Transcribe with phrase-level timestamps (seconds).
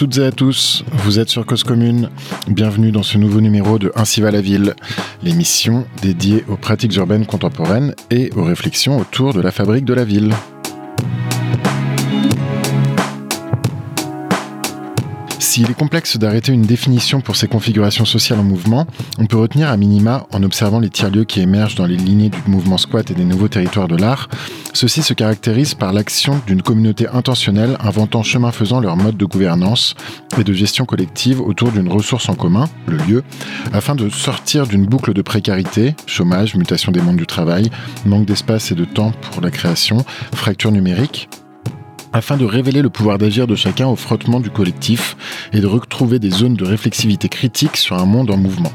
[0.00, 2.08] toutes et à tous, vous êtes sur Cause Commune.
[2.48, 4.74] Bienvenue dans ce nouveau numéro de Ainsi va la ville,
[5.22, 10.04] l'émission dédiée aux pratiques urbaines contemporaines et aux réflexions autour de la fabrique de la
[10.04, 10.32] ville.
[15.50, 18.86] S'il est complexe d'arrêter une définition pour ces configurations sociales en mouvement,
[19.18, 22.38] on peut retenir à minima, en observant les tiers-lieux qui émergent dans les lignées du
[22.46, 24.28] mouvement squat et des nouveaux territoires de l'art,
[24.74, 29.96] ceux-ci se caractérisent par l'action d'une communauté intentionnelle inventant chemin faisant leur mode de gouvernance
[30.38, 33.24] et de gestion collective autour d'une ressource en commun, le lieu,
[33.72, 37.72] afin de sortir d'une boucle de précarité, chômage, mutation des mondes du travail,
[38.06, 41.28] manque d'espace et de temps pour la création, fracture numérique,
[42.12, 45.16] afin de révéler le pouvoir d'agir de chacun au frottement du collectif
[45.52, 48.72] et de retrouver des zones de réflexivité critique sur un monde en mouvement.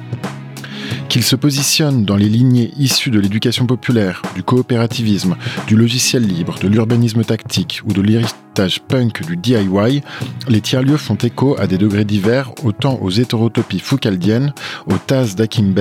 [1.10, 5.36] Qu'il se positionne dans les lignées issues de l'éducation populaire, du coopérativisme,
[5.68, 10.02] du logiciel libre, de l'urbanisme tactique ou de l'héritage punk du DIY,
[10.48, 14.54] les tiers-lieux font écho à des degrés divers autant aux hétérotopies foucaldiennes,
[14.88, 15.74] aux tasses d'Akim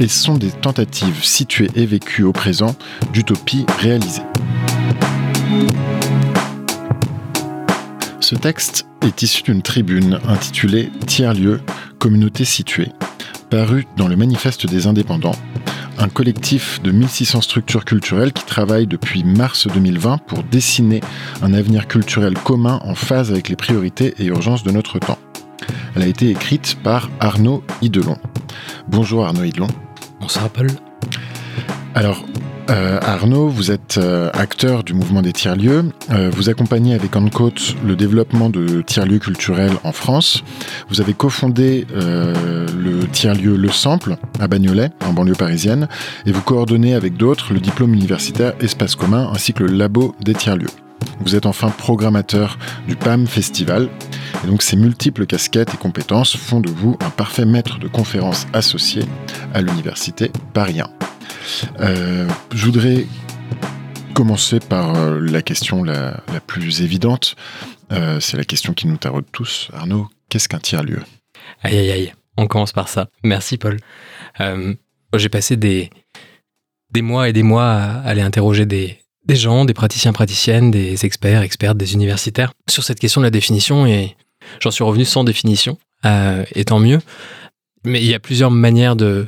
[0.00, 2.74] et sont des tentatives situées et vécues au présent
[3.12, 4.22] d'utopies réalisées.
[8.30, 11.60] Ce texte est issu d'une tribune intitulée Tiers-lieu,
[11.98, 12.92] communauté située,
[13.50, 15.34] paru dans le Manifeste des indépendants,
[15.98, 21.00] un collectif de 1600 structures culturelles qui travaillent depuis mars 2020 pour dessiner
[21.42, 25.18] un avenir culturel commun en phase avec les priorités et urgences de notre temps.
[25.96, 28.16] Elle a été écrite par Arnaud Hidelon.
[28.86, 29.66] Bonjour Arnaud Hidelon.
[30.20, 30.68] Bonsoir Paul.
[31.96, 32.24] Alors,
[32.68, 35.84] euh, Arnaud, vous êtes euh, acteur du mouvement des tiers-lieux.
[36.10, 40.44] Euh, vous accompagnez avec Encote le développement de tiers-lieux culturels en France.
[40.88, 45.88] Vous avez cofondé le tiers-lieu Le Sample à Bagnolet, en banlieue parisienne,
[46.26, 50.34] et vous coordonnez avec d'autres le diplôme universitaire Espace commun ainsi que le labo des
[50.34, 50.68] tiers-lieux.
[51.20, 53.88] Vous êtes enfin programmateur du PAM Festival.
[54.44, 58.46] Et donc ces multiples casquettes et compétences font de vous un parfait maître de conférences
[58.52, 59.02] associé
[59.54, 60.88] à l'université Paris 1.
[61.80, 63.06] Euh, je voudrais
[64.14, 67.36] commencer par euh, la question la, plus évidente.
[67.92, 69.70] Euh, c'est la question qui nous taraude tous.
[69.72, 71.02] Arnaud, qu'est-ce qu'un tiers-lieu?
[71.62, 72.14] Aïe, aïe, aïe.
[72.36, 73.08] On commence par ça.
[73.22, 73.78] Merci, Paul.
[75.16, 75.90] J'ai passé des,
[76.92, 81.42] des mois et des mois à aller interroger des, gens, des praticiens, praticiennes, des experts,
[81.42, 84.16] expertes, des universitaires sur cette question de la définition et
[84.60, 87.00] j'en suis revenu sans définition, et tant mieux.
[87.84, 89.26] Mais il y a plusieurs manières de,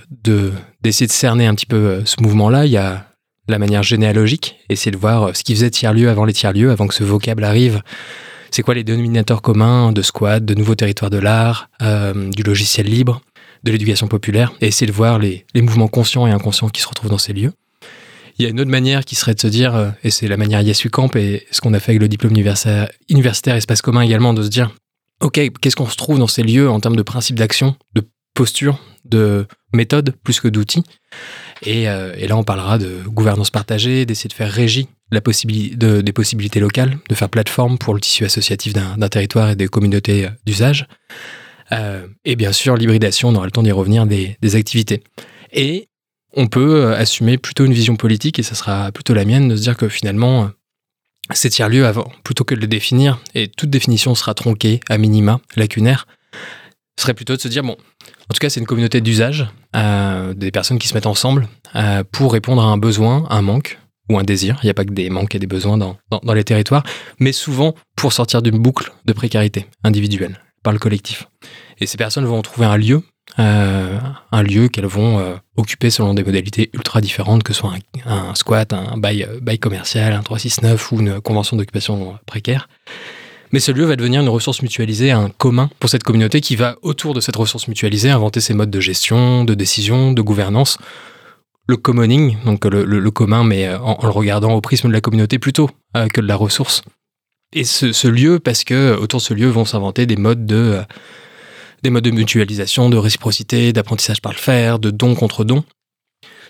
[0.82, 2.66] d'essayer de cerner un petit peu euh, ce mouvement-là.
[2.66, 3.06] Il y a
[3.48, 6.86] la manière généalogique, essayer de voir euh, ce qui faisait tiers-lieu avant les tiers-lieux, avant
[6.86, 7.82] que ce vocable arrive.
[8.50, 12.86] C'est quoi les dénominateurs communs de squat, de nouveaux territoires de l'art, euh, du logiciel
[12.86, 13.22] libre,
[13.64, 17.18] de l'éducation populaire, essayer de voir les, mouvements conscients et inconscients qui se retrouvent dans
[17.18, 17.52] ces lieux.
[18.38, 20.60] Il y a une autre manière qui serait de se dire, et c'est la manière
[20.60, 24.34] Yesu Camp et ce qu'on a fait avec le diplôme universitaire, universitaire espace commun également,
[24.34, 24.70] de se dire,
[25.20, 27.76] OK, qu'est-ce qu'on se trouve dans ces lieux en termes de principes d'action,
[28.34, 30.84] posture, de méthode plus que d'outils.
[31.66, 36.12] Euh, et, là, on parlera de gouvernance partagée, d'essayer de faire régie la possibilité des
[36.12, 40.30] possibilités locales, de faire plateforme pour le tissu associatif d'un territoire et des communautés euh,
[40.46, 40.86] d'usage.
[41.70, 45.02] Euh, et bien sûr, l'hybridation, on aura le temps d'y revenir, des, des, activités.
[45.52, 45.88] Et
[46.34, 49.62] on peut assumer plutôt une vision politique, et ça sera plutôt la mienne, de se
[49.62, 50.50] dire que finalement,
[51.30, 55.40] c'est tiers-lieu avant, plutôt que de le définir, et toute définition sera tronquée, à minima,
[55.56, 56.06] lacunaire,
[57.00, 60.50] serait plutôt de se dire, bon, en tout cas, c'est une communauté d'usage, euh, des
[60.50, 63.78] personnes qui se mettent ensemble euh, pour répondre à un besoin, un manque
[64.10, 64.58] ou un désir.
[64.62, 66.84] Il n'y a pas que des manques et des besoins dans, dans, les territoires,
[67.18, 71.28] mais souvent pour sortir d'une boucle de précarité individuelle par le collectif.
[71.78, 73.02] Et ces personnes vont trouver un lieu,
[73.38, 73.98] euh,
[74.30, 77.72] un lieu qu'elles vont occuper selon des modalités ultra différentes, que ce soit
[78.04, 82.68] un, un squat, un bail, bail commercial, un 369 ou une convention d'occupation précaire.
[83.52, 86.76] Mais ce lieu va devenir une ressource mutualisée, un commun pour cette communauté qui va,
[86.80, 90.78] autour de cette ressource mutualisée, inventer ses modes de gestion, de décision, de gouvernance.
[91.68, 95.38] Le commoning, donc le, commun, mais euh, en, le regardant au prisme de la communauté
[95.38, 96.82] plutôt euh, que de la ressource.
[97.54, 100.82] Et ce, lieu, parce que autour de ce lieu vont s'inventer des modes de euh,
[101.82, 105.64] des modes de mutualisation, de réciprocité, d'apprentissage par le faire, de don contre don.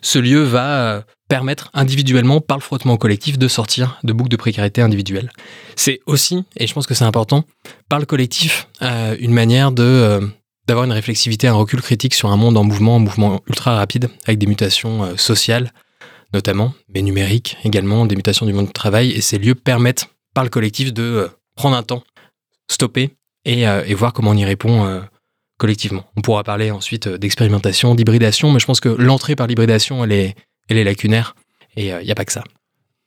[0.03, 4.83] Ce lieu va permettre individuellement, par le frottement collectif, de sortir de boucles de précarité
[4.83, 5.33] individuelle.
[5.77, 7.45] C'est aussi, et je pense que c'est important,
[7.89, 10.21] par le collectif, euh, une manière de euh,
[10.67, 14.11] d'avoir une réflexivité, un recul critique sur un monde en mouvement, un mouvement ultra rapide,
[14.27, 15.73] avec des mutations euh, sociales
[16.35, 20.45] notamment, mais numériques également, des mutations du monde du travail, et ces lieux permettent, par
[20.45, 22.03] le collectif, de prendre un temps,
[22.71, 25.03] stopper, et, et voir comment on y répond
[25.59, 26.05] collectivement.
[26.17, 30.35] On pourra parler ensuite d'expérimentation, d'hybridation, mais je pense que l'entrée par l'hybridation, elle est,
[30.69, 31.35] elle est lacunaire.
[31.77, 32.45] Et il euh, n'y a pas que ça.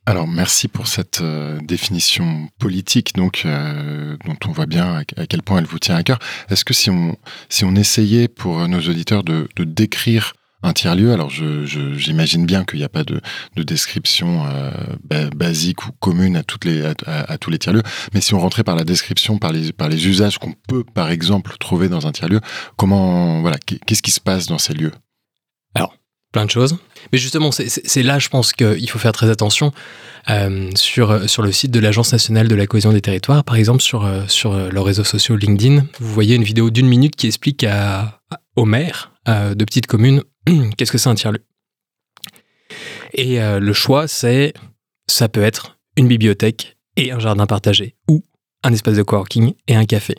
[0.07, 5.41] Alors merci pour cette euh, définition politique donc euh, dont on voit bien à, quel
[5.41, 6.19] point elle vous tient à cœur.
[6.49, 7.17] Est-ce que si on
[7.49, 10.33] si on essayait pour nos auditeurs de, de décrire
[10.65, 13.21] un tiers-lieu, alors j'imagine je, bien qu'il n'y a pas de,
[13.55, 18.33] de description euh, basique ou commune à, toutes les, à, tous les tiers-lieux, mais si
[18.33, 21.87] on rentrait par la description, par les, par les usages qu'on peut par exemple trouver
[21.87, 22.41] dans un tiers-lieu,
[22.77, 24.91] comment voilà, qu'est-ce qui se passe dans ces lieux?
[25.75, 25.95] Alors
[26.35, 26.77] plein de choses.
[27.13, 29.71] Mais justement, c'est là, je pense qu'il faut faire très attention.
[30.29, 33.81] Euh, sur, sur le site de l'Agence nationale de la cohésion des territoires, par exemple,
[33.81, 37.27] sur, euh, sur euh, leurs réseaux sociaux LinkedIn, vous voyez une vidéo d'une minute qui
[37.27, 38.19] explique à,
[38.55, 40.21] aux maires de petites communes
[40.77, 41.43] qu'est-ce que c'est un tiers-lieu.
[43.13, 44.53] Et le choix, c'est
[45.07, 48.23] ça peut être une bibliothèque et un jardin partagé, ou
[48.63, 50.15] un espace de coworking et un café.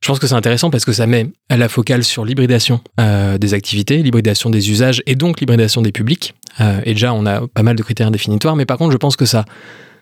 [0.00, 3.38] Je pense que c'est intéressant parce que ça met à la focale sur l'hybridation euh,
[3.38, 6.34] des activités, l'hybridation des usages et donc l'hybridation des publics.
[6.60, 9.16] Euh, et déjà, on a pas mal de critères définitoires, mais par contre, je pense
[9.16, 9.44] que ça,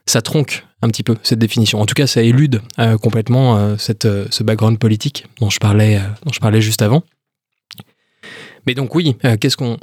[0.06, 1.81] ça tronque un petit peu cette définition.
[1.81, 6.32] En tout cas, ça élude euh, complètement cette, ce background politique dont je parlais, dont
[6.32, 7.02] je parlais juste avant.
[8.67, 9.79] Mais donc oui, qu'est-ce qu'on,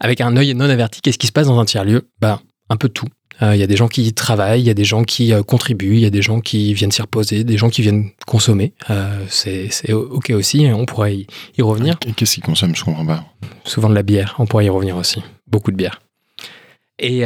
[0.00, 2.76] avec un œil non averti, qu'est-ce qui se passe dans un tiers lieu Bah, un
[2.76, 3.06] peu de tout.
[3.42, 5.42] Euh, il y a des gens qui travaillent, il y a des gens qui euh,
[5.42, 8.72] contribuent, il y a des gens qui viennent s'y reposer, des gens qui viennent consommer.
[8.90, 11.26] Euh, c'est OK aussi, on pourrait y,
[11.58, 11.98] y revenir.
[11.98, 13.24] Qu'est-ce qu'ils consomment Je comprends pas.
[13.64, 15.22] Souvent de la bière, on pourrait y revenir aussi.
[15.46, 16.00] Beaucoup de bière.
[16.98, 17.24] Et,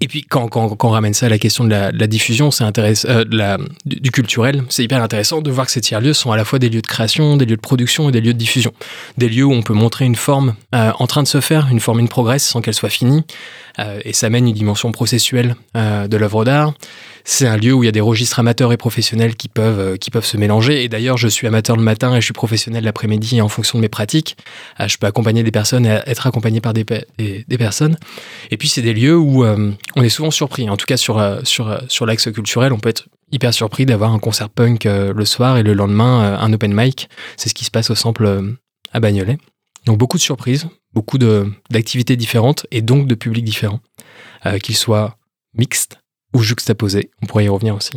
[0.00, 3.58] et puis, quand, on ramène ça à la question de la, diffusion, c'est intéressant, euh,
[3.86, 6.68] du, culturel, c'est hyper intéressant de voir que ces tiers-lieux sont à la fois des
[6.68, 8.72] lieux de création, des lieux de production et des lieux de diffusion.
[9.18, 11.80] Des lieux où on peut montrer une forme euh, en train de se faire, une
[11.80, 13.22] forme in progress sans qu'elle soit finie,
[13.78, 16.74] euh, et ça mène une dimension processuelle de l'œuvre d'art.
[17.26, 19.96] C'est un lieu où il y a des registres amateurs et professionnels qui peuvent, euh,
[19.96, 20.84] qui peuvent se mélanger.
[20.84, 23.40] Et d'ailleurs, je suis amateur le matin et je suis professionnel l'après-midi.
[23.40, 24.36] En fonction de mes pratiques,
[24.78, 27.96] euh, je peux accompagner des personnes et être accompagné par des, des, personnes.
[28.50, 30.68] Et puis, c'est des lieux où euh, on est souvent surpris.
[30.68, 34.18] En tout cas, sur, sur, sur l'axe culturel, on peut être hyper surpris d'avoir un
[34.18, 37.08] concert punk le soir et le lendemain un open mic.
[37.36, 38.54] C'est ce qui se passe au sample
[38.92, 39.38] à Bagnolet.
[39.86, 43.80] Donc beaucoup de surprises, beaucoup d'activités différentes et donc de publics différents,
[44.62, 45.16] qu'ils soient
[45.54, 45.98] mixtes
[46.34, 47.10] ou juxtaposés.
[47.22, 47.92] On pourrait y revenir aussi.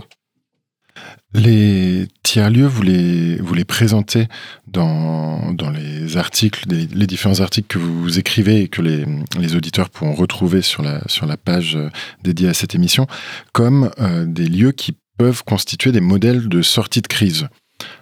[1.34, 4.28] Les tiers-lieux, vous les, vous les présentez
[4.68, 9.06] dans, dans les articles, les différents articles que vous écrivez et que les,
[9.38, 11.90] les, auditeurs pourront retrouver sur la, sur la page euh,
[12.24, 13.08] dédiée à cette émission,
[13.52, 17.48] comme euh, des lieux qui peuvent constituer des modèles de sortie de crise.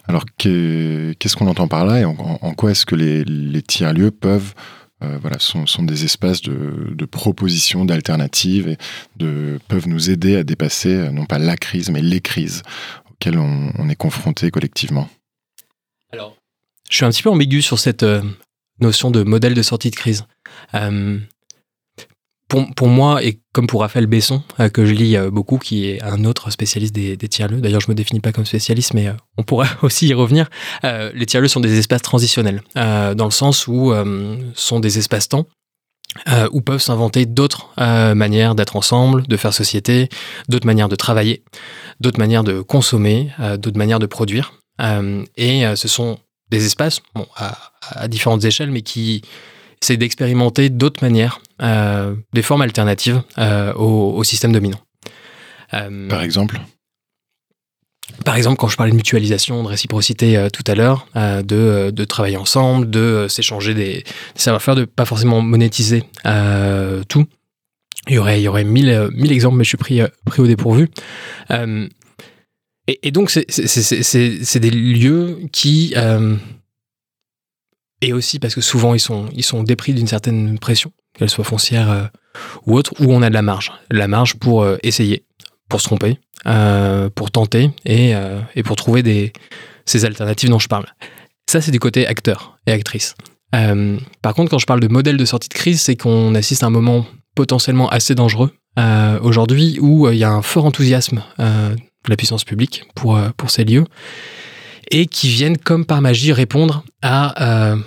[0.07, 4.11] Alors, qu'est-ce qu'on entend par là et en, en quoi est-ce que les, les tiers-lieux
[4.11, 4.53] peuvent
[5.05, 8.77] euh, voilà, sont, sont, des espaces de, propositions, d'alternatives et
[9.67, 12.63] peuvent nous aider à dépasser euh, non pas la crise, mais les crises
[13.11, 15.09] auxquelles on, est confronté collectivement.
[16.11, 16.35] Alors,
[16.89, 18.21] je suis un petit peu ambigu sur cette euh,
[18.79, 20.25] notion de modèle de sortie de crise
[22.47, 26.03] pour, moi, et comme pour Raphaël Besson, euh, que je lis euh, beaucoup, qui est
[26.03, 29.43] un autre spécialiste des, tiers-lieux, d'ailleurs je me définis pas comme spécialiste, mais euh, on
[29.43, 30.49] pourrait aussi y revenir,
[30.83, 33.93] les tiers-lieux sont des espaces transitionnels, dans le sens où
[34.53, 35.45] sont des espaces-temps
[36.51, 40.09] où peuvent s'inventer d'autres manières d'être ensemble, de faire société,
[40.47, 41.43] d'autres manières de travailler,
[41.99, 44.53] d'autres manières de consommer, d'autres manières de produire.
[45.37, 46.19] et ce sont
[46.51, 47.01] des espaces,
[47.35, 49.23] à, différentes échelles, mais qui
[49.85, 54.79] c'est d'expérimenter d'autres manières, euh, des formes alternatives euh, au, système dominant.
[55.73, 56.59] Euh, par exemple
[58.23, 62.37] par exemple, quand je parlais de mutualisation, de réciprocité tout à l'heure, de, de, travailler
[62.37, 64.03] ensemble, de s'échanger des,
[64.35, 66.03] savoir-faire, de pas forcément monétiser
[67.09, 67.25] tout.
[68.07, 70.47] Il y aurait, il y aurait mille, mille exemples, mais je suis pris, pris au
[70.47, 70.89] dépourvu.
[71.49, 75.95] Et, et, donc, c'est des lieux qui
[78.05, 81.43] et aussi parce que souvent ils sont, ils sont dépris d'une certaine pression, qu'elle soit
[81.43, 82.03] foncière euh,
[82.65, 83.71] ou autre, où on a de la marge.
[83.89, 85.25] La marge pour euh, essayer,
[85.69, 88.13] pour se tromper, euh, pour tenter et,
[88.55, 89.33] et, pour trouver
[89.85, 90.85] ces alternatives dont je parle.
[91.49, 93.15] Ça, c'est du côté acteur et actrice.
[93.51, 96.67] par contre, quand je parle de modèle de sortie de crise, c'est qu'on assiste à
[96.67, 98.51] un moment potentiellement assez dangereux
[99.21, 103.63] aujourd'hui où il y a un fort enthousiasme de la puissance publique pour, pour ces
[103.63, 103.85] lieux
[104.91, 107.77] et qui viennent comme par magie répondre à euh,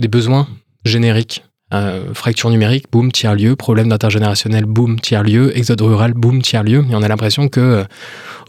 [0.00, 0.48] des besoins
[0.84, 1.42] génériques.
[1.74, 6.84] Euh, fracture numérique, boum, tiers-lieu, problème d'intergénérationnel, boum, tiers-lieu, exode rural, boum, tiers-lieu.
[6.88, 7.84] Et on a l'impression que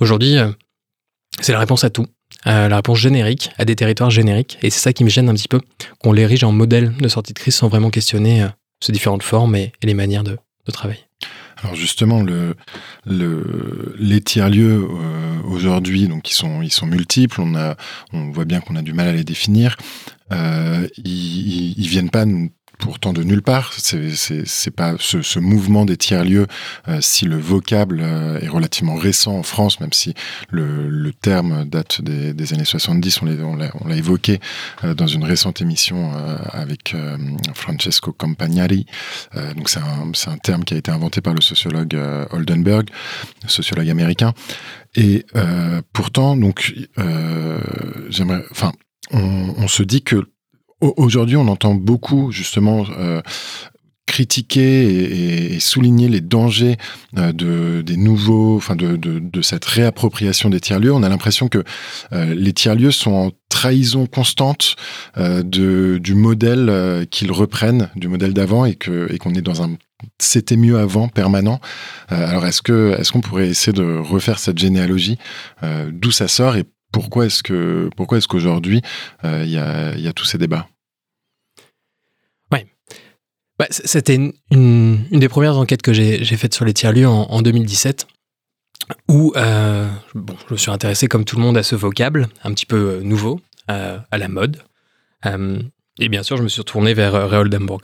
[0.01, 0.51] euh,
[1.41, 2.05] c'est la réponse à tout.
[2.45, 4.59] la réponse générique à des territoires génériques.
[4.61, 5.61] Et c'est ça qui me gêne un petit peu,
[5.99, 8.45] qu'on l'érige en modèle de sortie de crise sans vraiment questionner
[8.79, 11.01] ces différentes formes et, les manières de, de travailler.
[11.63, 12.55] Alors justement, le,
[13.05, 17.41] le, les tiers-lieux euh, aujourd'hui, donc ils sont, ils sont multiples.
[17.41, 17.75] On a,
[18.13, 19.75] on voit bien qu'on a du mal à les définir.
[20.31, 22.25] Euh, ils, ils viennent pas
[22.77, 23.73] pourtant de nulle part.
[23.73, 26.47] C'est pas ce, mouvement des tiers-lieux,
[26.87, 30.13] euh, si le vocable euh, est relativement récent en France, même si
[30.49, 34.39] le, terme date des, années 70, on l'a évoqué
[34.83, 36.11] euh, dans une récente émission
[36.51, 36.95] avec
[37.53, 38.85] Francesco Campagnari.
[39.55, 41.97] donc c'est un, terme qui a été inventé par le sociologue
[42.31, 42.85] Oldenburg,
[43.47, 44.33] sociologue américain.
[44.95, 45.25] Et
[45.93, 46.73] pourtant, donc,
[48.09, 48.71] j'aimerais, enfin,
[49.11, 50.27] on se dit que
[50.79, 53.21] Aujourd'hui, on entend beaucoup justement euh,
[54.05, 56.77] critiquer et, souligner les dangers
[57.17, 60.93] euh, de, des nouveaux, enfin de, de, cette réappropriation des tiers-lieux.
[60.93, 61.63] On a l'impression que
[62.13, 64.75] euh, les tiers-lieux sont en trahison constante
[65.15, 69.77] du modèle qu'ils reprennent, du modèle d'avant, et que et qu'on est dans un
[70.19, 71.59] c'était mieux avant permanent.
[72.09, 75.17] alors est-ce que est-ce qu'on pourrait essayer de refaire cette généalogie,
[75.91, 78.81] d'où ça sort et pourquoi est-ce que pourquoi est-ce qu'aujourd'hui
[79.23, 80.67] euh, il y, a, tous ces débats?
[82.51, 82.65] Ouais.
[83.59, 84.15] Bah, c'était
[84.51, 88.07] une, des premières enquêtes que j'ai faites sur les tiers-lieux en, 2017
[89.09, 92.53] où euh, bon, je me suis intéressé comme tout le monde à ce vocable un
[92.53, 94.61] petit peu nouveau, euh, à la mode.
[95.25, 97.81] et bien sûr, je me suis retourné vers Reoldenburg.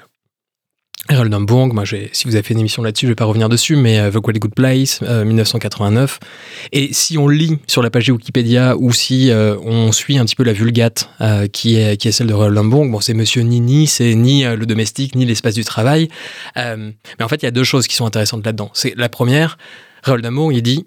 [1.09, 1.33] Harold
[1.73, 4.09] moi, si vous avez fait une émission là-dessus, je vais pas revenir dessus, mais euh,
[4.09, 6.19] The Great Good Place, 1989.
[6.21, 6.25] Euh,
[6.71, 10.23] Et si on lit sur la page de Wikipédia ou si euh, on suit un
[10.23, 11.09] petit peu la vulgate
[11.51, 15.15] qui, est, qui est celle de Harold bon, c'est Monsieur Nini, c'est ni le domestique,
[15.15, 16.07] ni l'espace du travail.
[16.55, 18.71] mais en fait, il y a deux choses qui sont intéressantes là-dedans.
[18.73, 19.57] C'est la première,
[20.03, 20.85] Harold il dit,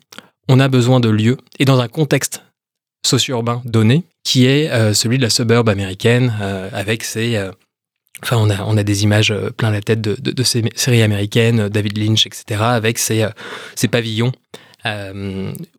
[0.49, 2.43] on a besoin de lieux, et dans un contexte
[3.07, 6.33] socio-urbain donné, qui est celui de la suburb américaine,
[6.73, 7.51] avec ses
[8.23, 11.99] Enfin, on a, des images euh, plein la tête de, ces séries américaines, euh, David
[11.99, 13.31] Lynch, etc., avec ces, euh,
[13.75, 14.33] ces pavillons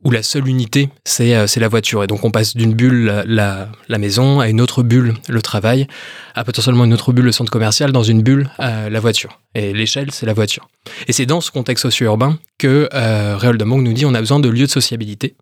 [0.04, 2.04] où la seule unité, c'est la voiture.
[2.04, 5.88] Et donc, on passe d'une bulle, la, la, maison, à une autre bulle, le travail,
[6.36, 9.40] à potentiellement une autre bulle, le centre commercial, dans une bulle, la voiture.
[9.56, 10.68] Et l'échelle, c'est la voiture.
[11.08, 14.20] Et c'est dans ce contexte socio-urbain que euh, Réol de Monk nous dit on a
[14.20, 15.38] besoin de lieux de sociabilité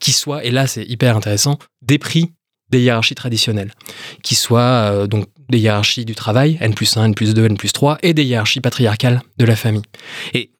[0.00, 2.00] qui soient, et là, c'est hyper intéressant, des
[2.70, 3.72] des hiérarchies traditionnelles,
[4.22, 7.72] qui soient donc des hiérarchies du travail, N plus 1, N plus 2, N plus
[7.72, 9.82] 3, et des hiérarchies patriarcales de la famille.
[10.34, 10.50] Et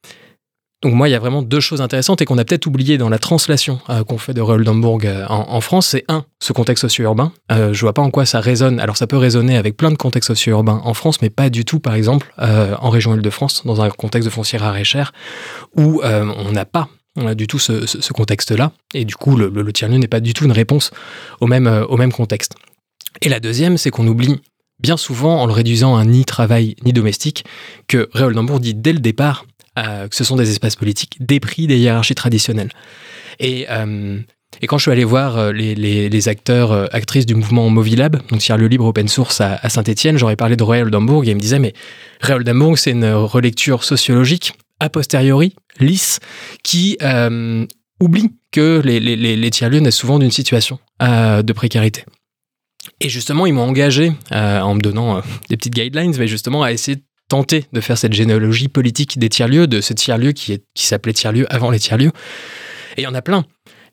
[0.82, 3.10] donc moi, il y a vraiment deux choses intéressantes et qu'on a peut-être oublié dans
[3.10, 5.88] la translation euh, qu'on fait de Roldembourg euh, en, France.
[5.88, 7.32] C'est un, ce contexte socio-urbain.
[7.52, 8.80] Euh, je vois pas en quoi ça résonne.
[8.80, 11.80] Alors ça peut résonner avec plein de contextes socio-urbains en France, mais pas du tout,
[11.80, 15.12] par exemple, en région Île-de-France, dans un contexte de foncière rare et cher,
[15.76, 16.88] où on n'a pas
[17.34, 18.72] du tout ce, contexte-là.
[18.94, 20.90] Et du coup, le, le, tiers-lieu n'est pas du tout une réponse
[21.40, 22.54] au même, au même contexte.
[23.20, 24.40] Et la deuxième, c'est qu'on oublie
[24.80, 27.44] bien souvent, en le réduisant à ni travail ni domestique,
[27.86, 29.44] que Réoldenbourg dit dès le départ
[29.78, 32.70] euh, que ce sont des espaces politiques dépris des hiérarchies traditionnelles.
[33.38, 34.18] Et, euh,
[34.60, 38.56] et quand je suis allé voir euh, les, acteurs, actrices du mouvement Movilab, donc sur
[38.56, 41.72] le libre open source à, Saint-Etienne, j'aurais parlé de Réoldenbourg et ils me disaient mais
[42.20, 46.20] Réoldenbourg, c'est une relecture sociologique a posteriori, lisse,
[46.64, 46.98] qui
[48.00, 52.04] oublie que les, les, les tiers-lieux naissent souvent d'une situation de précarité.
[53.00, 56.62] Et justement, ils m'ont engagé, euh, en me donnant euh, des petites guidelines, mais justement
[56.62, 60.58] à essayer de tenter de faire cette généalogie politique des tiers-lieux, de ce tiers-lieu qui,
[60.74, 62.12] qui s'appelait tiers-lieu avant les tiers-lieux.
[62.96, 63.44] Et il y en a plein.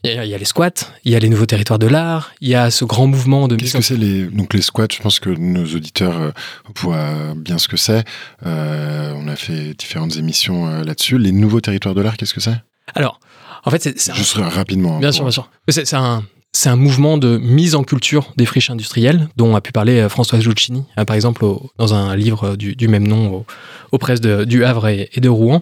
[0.04, 0.70] Il y, a, les squats,
[1.06, 3.56] il y a les nouveaux territoires de l'art, il y a ce grand mouvement de...
[3.56, 4.26] Qu'est-ce que c'est les...
[4.26, 6.32] Donc les squats, je pense que nos auditeurs euh,
[6.76, 8.06] voient bien ce que c'est.
[8.44, 11.18] on a fait différentes émissions là-dessus.
[11.18, 12.62] Les nouveaux territoires de l'art, qu'est-ce que c'est?
[12.94, 13.20] Alors,
[13.66, 14.14] en fait, c'est...
[14.14, 15.00] Juste rapidement.
[15.00, 15.50] Bien sûr, bien sûr.
[15.68, 16.24] C'est un,
[16.58, 20.10] c'est un mouvement de mise en culture des friches industrielles, dont a pu parler euh,
[20.10, 21.46] Françoise Giuccini, euh, par exemple,
[21.78, 23.46] dans un livre du, même nom
[23.92, 25.62] aux, presses du Havre et de Rouen.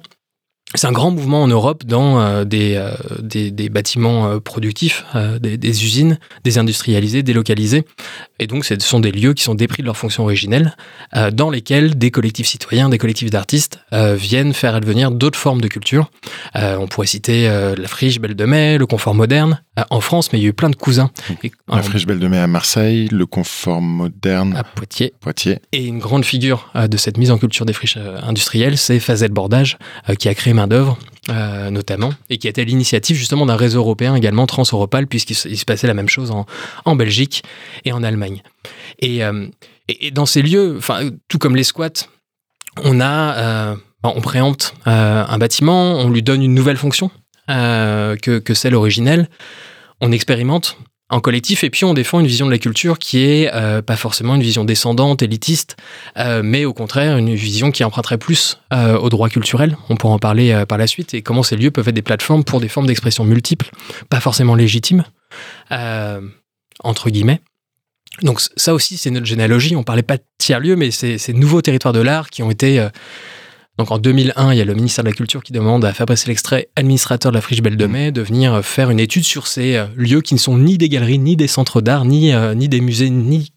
[0.73, 2.91] C'est un grand mouvement en Europe dans euh, des, euh,
[3.21, 5.05] des, des, bâtiments euh, productifs,
[5.39, 7.85] des, des, usines désindustrialisées, délocalisées.
[8.39, 10.75] Et donc, ce sont des lieux qui sont dépris de leur fonction originelle,
[11.31, 16.11] dans lesquels des collectifs citoyens, des collectifs d'artistes viennent faire advenir d'autres formes de culture.
[16.53, 20.41] on pourrait citer la friche Belle de Mai, le confort moderne en France, mais il
[20.41, 21.11] y a eu plein de cousins.
[21.69, 25.13] la friche Belle de Mai à Marseille, le confort moderne à Poitiers.
[25.21, 25.59] Poitiers.
[25.71, 29.77] Et une grande figure de cette mise en culture des friches industrielles, c'est Fazel Bordage,
[30.19, 30.97] qui a créé d'œuvre,
[31.29, 35.87] euh, notamment, et qui était l'initiative justement d'un réseau européen également transeuropal, puisqu'il se passait
[35.87, 36.45] la même chose en,
[36.85, 37.43] en Belgique
[37.83, 38.41] et en Allemagne.
[38.99, 39.47] Et, euh,
[39.87, 40.79] et, dans ces lieux,
[41.27, 42.07] tout comme les squats,
[42.83, 47.09] on a, euh, on préempte un bâtiment, on lui donne une nouvelle fonction
[47.47, 49.29] que, que celle originelle,
[50.01, 50.77] on expérimente,
[51.09, 53.95] en collectif et puis on défend une vision de la culture qui est euh, pas
[53.95, 55.77] forcément une vision descendante, élitiste,
[56.17, 59.77] euh, mais au contraire une vision qui emprunterait plus euh, au droit culturel.
[59.89, 62.43] On pourra en parler par la suite et comment ces lieux peuvent être des plateformes
[62.43, 63.69] pour des formes d'expression multiples,
[64.09, 65.03] pas forcément légitimes,
[65.69, 67.41] entre guillemets.
[68.21, 69.75] Donc ça aussi, c'est notre généalogie.
[69.75, 72.87] On parlait pas de tiers-lieux, mais c'est ces nouveaux territoires de l'art qui ont été...
[73.79, 75.93] Euh, donc en 2001, il y a le ministère de la Culture qui demande à
[75.93, 79.47] Fabrice L'extrait, administrateur de la Friche Belle de Mai, de venir faire une étude sur
[79.47, 82.81] ces lieux qui ne sont ni des galeries, ni des centres d'art, ni, ni des
[82.81, 83.51] musées, ni...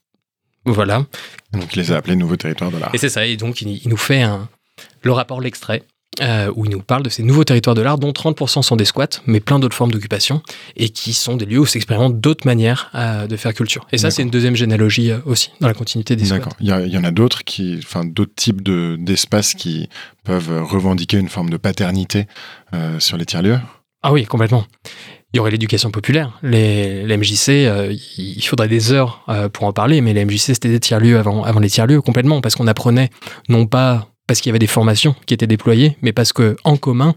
[0.64, 1.06] Voilà.
[1.52, 2.94] Donc il les a appelés nouveaux territoires de l'art.
[2.94, 4.48] Et c'est ça, et donc il, il nous fait un,
[5.02, 5.82] le rapport L'extrait,
[6.20, 8.84] euh, où il nous parle de ces nouveaux territoires de l'art, dont 30% sont des
[8.84, 10.42] squats, mais plein d'autres formes d'occupation,
[10.74, 13.86] et qui sont des lieux où s'expérimentent d'autres manières euh, de faire culture.
[13.92, 16.38] Et ça, c'est une deuxième généalogie euh, aussi, dans la continuité des squats.
[16.38, 16.54] D'accord.
[16.60, 19.88] Il, y, en a d'autres qui, enfin, d'autres types d'espaces qui
[20.24, 22.26] peuvent revendiquer une forme de paternité
[22.98, 23.58] sur les tiers-lieux?
[24.02, 24.64] Ah oui, complètement.
[25.32, 26.38] Il y aurait l'éducation populaire.
[26.42, 27.88] Les, MJC,
[28.18, 31.60] il faudrait des heures pour en parler, mais les MJC, c'était des tiers-lieux avant, avant
[31.60, 33.10] les tiers-lieux, complètement, parce qu'on apprenait
[33.48, 36.76] non pas parce qu'il y avait des formations qui étaient déployées, mais parce que en
[36.76, 37.14] commun,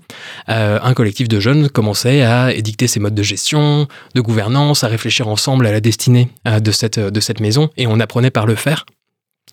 [0.50, 4.88] euh, un collectif de jeunes commençait à édicter ses modes de gestion, de gouvernance, à
[4.88, 8.48] réfléchir ensemble à la destinée euh, de, cette, de cette maison, et on apprenait par
[8.48, 8.86] le faire.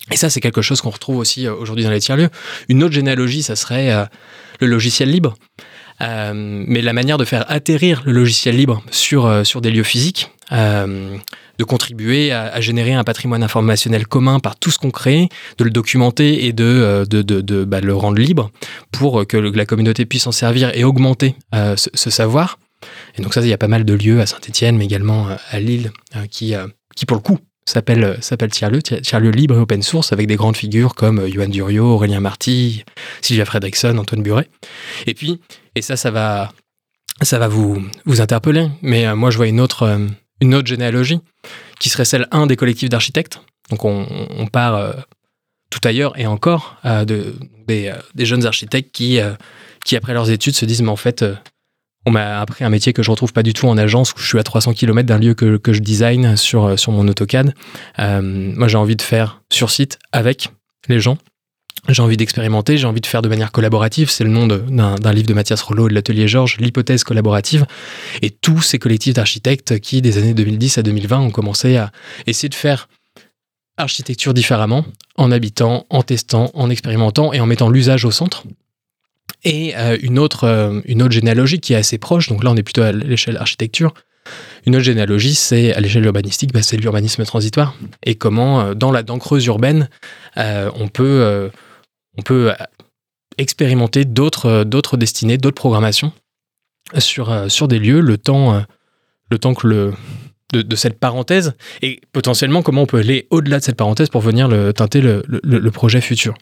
[0.09, 2.29] Et ça, c'est quelque chose qu'on retrouve aussi euh, aujourd'hui dans les tiers-lieux.
[2.69, 4.07] Une autre généalogie, ça serait
[4.61, 5.35] le logiciel libre.
[6.01, 10.31] Mais la manière de faire atterrir le logiciel libre sur, sur des lieux physiques,
[11.59, 15.27] de contribuer à, générer un patrimoine informationnel commun par tout ce qu'on crée,
[15.57, 18.49] de le documenter et de, euh, de, de, bah, le rendre libre
[18.91, 22.57] pour que la communauté puisse en servir et augmenter euh, ce, savoir.
[23.17, 25.35] Et donc ça, il y a pas mal de lieux à Saint-Etienne, mais également euh,
[25.51, 25.91] à Lille,
[26.31, 26.53] qui,
[26.95, 27.39] qui pour le coup
[27.69, 31.85] s'appelle s'appelle tiers-lieu, tiers-lieu libre et open source avec des grandes figures comme Johan Duriot,
[31.85, 32.83] Aurélien Marty,
[33.21, 34.47] Sylvia Fredrickson, Antoine Buret.
[35.07, 35.39] Et puis,
[35.75, 36.51] et ça, ça va,
[37.21, 39.99] ça va vous, vous interpeller, mais moi je vois une autre,
[40.41, 41.19] une autre généalogie,
[41.79, 43.41] qui serait celle, un, des collectifs d'architectes.
[43.69, 44.93] Donc on, part euh,
[45.69, 47.35] tout ailleurs et encore euh, de,
[47.67, 49.19] des, euh, des, jeunes architectes qui,
[49.85, 51.23] qui, après leurs études, se disent, mais en fait,
[52.09, 54.27] on m'a appris un métier que je retrouve pas du tout en agence, où je
[54.27, 57.53] suis à 300 km d'un lieu que, je design sur, sur mon AutoCAD.
[57.97, 60.49] moi, j'ai envie de faire sur site avec
[60.87, 61.17] les gens
[61.87, 64.09] j'ai envie d'expérimenter, j'ai envie de faire de manière collaborative.
[64.09, 67.65] C'est le nom d'un livre de Mathias Rollo et de l'atelier Georges, l'hypothèse collaborative.
[68.21, 71.91] Et tous ces collectifs d'architectes qui, des années 2010 à 2020, ont commencé à
[72.27, 72.89] essayer de faire
[73.77, 78.43] architecture différemment, en habitant, en testant, en expérimentant et en mettant l'usage au centre.
[79.43, 82.55] Et euh, une, autre, euh, une autre généalogie qui est assez proche, donc là on
[82.55, 83.93] est plutôt à l'échelle architecture,
[84.65, 87.75] une autre généalogie, c'est à l'échelle urbanistique, bah, c'est l'urbanisme transitoire.
[88.03, 89.89] Et comment, euh, dans la dent creuse urbaine,
[90.35, 91.51] on peut
[92.17, 92.53] on peut
[93.37, 96.13] expérimenter d'autres destinées, d'autres programmations
[96.97, 98.63] sur, sur des lieux, le temps,
[99.29, 99.93] le temps que le,
[100.53, 104.49] de, cette parenthèse, et potentiellement comment on peut aller au-delà de cette parenthèse pour venir
[104.73, 106.33] teinter le, projet futur.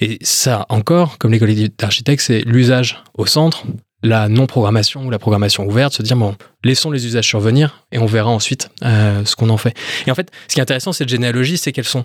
[0.00, 3.64] Et ça encore, comme les collectifs d'architectes, c'est l'usage au centre,
[4.02, 8.06] la non-programmation ou la programmation ouverte, se dire, bon, laissons les usages survenir et on
[8.06, 9.76] verra ensuite ce qu'on en fait.
[10.06, 12.04] Et en fait, ce qui est intéressant, cette généalogie, c'est qu'elles sont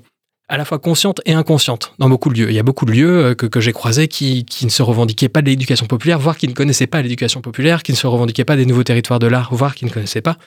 [0.49, 2.49] à la fois consciente et inconsciente dans beaucoup de lieux.
[2.49, 4.83] Il y a beaucoup de lieux euh, que, que j'ai croisés qui, qui, ne se
[4.83, 8.07] revendiquaient pas de l'éducation populaire, voire qui ne connaissaient pas l'éducation populaire, qui ne se
[8.07, 10.37] revendiquaient pas des nouveaux territoires de l'art, voire qui ne connaissaient pas.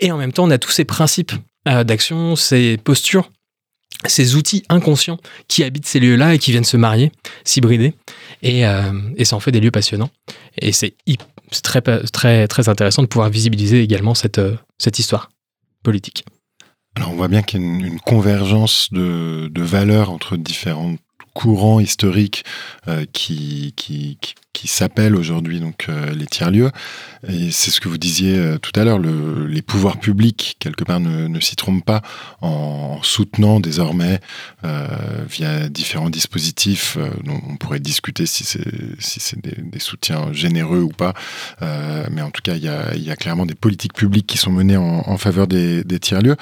[0.00, 1.32] Et en même temps, on a tous ces principes
[1.68, 3.30] euh, d'action, ces postures,
[4.06, 7.12] ces outils inconscients qui habitent ces lieux-là et qui viennent se marier,
[7.44, 7.94] s'hybrider.
[8.42, 10.10] Et, euh, et ça en fait des lieux passionnants.
[10.60, 10.94] Et c'est
[11.62, 14.40] très, très, très intéressant de pouvoir visibiliser également cette,
[14.78, 15.30] cette histoire
[15.82, 16.24] politique.
[16.98, 20.96] Alors on voit bien qu'il y a une, convergence de, valeurs entre différents
[21.32, 22.44] courants historiques
[22.88, 24.18] euh, qui, qui,
[24.52, 26.72] qui, s'appellent aujourd'hui donc euh, les tiers-lieux.
[27.28, 30.82] Et c'est ce que vous disiez euh, tout à l'heure, le, les pouvoirs publics, quelque
[30.82, 32.02] part, ne, ne s'y trompent pas
[32.40, 34.18] en soutenant désormais,
[35.28, 38.64] via différents dispositifs, on pourrait discuter si c'est
[38.98, 41.14] si c'est des, soutiens généreux ou pas,
[42.10, 44.50] mais en tout cas, il y a, y a, clairement des politiques publiques qui sont
[44.50, 46.36] menées en, faveur des tiers-lieux.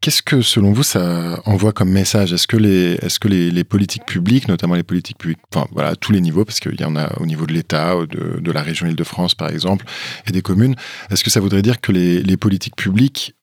[0.00, 2.32] Qu'est-ce que, selon vous, ça envoie comme message?
[2.32, 6.44] Est-ce que, les, politiques publiques, notamment les politiques publiques, enfin voilà, à tous les niveaux,
[6.44, 9.84] parce qu'il y en a au niveau de l'État, de, la région Île-de-France par exemple,
[10.28, 10.76] et des communes,
[11.10, 13.34] est-ce que ça voudrait dire que les, politiques publiques,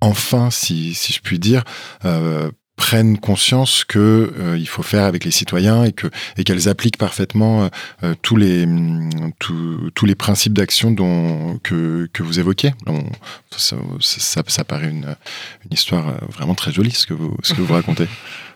[0.00, 1.62] enfin, si, si je puis dire,
[2.04, 6.06] euh, prennent conscience que euh, il faut faire avec les citoyens et que
[6.38, 7.68] et qu'elles appliquent parfaitement euh,
[8.04, 12.72] euh, tous les mm, tous les principes d'action dont que, que vous évoquez.
[13.50, 15.16] ça, ça, ça, paraît une,
[15.64, 18.06] une histoire vraiment très jolie ce que vous ce que vous racontez.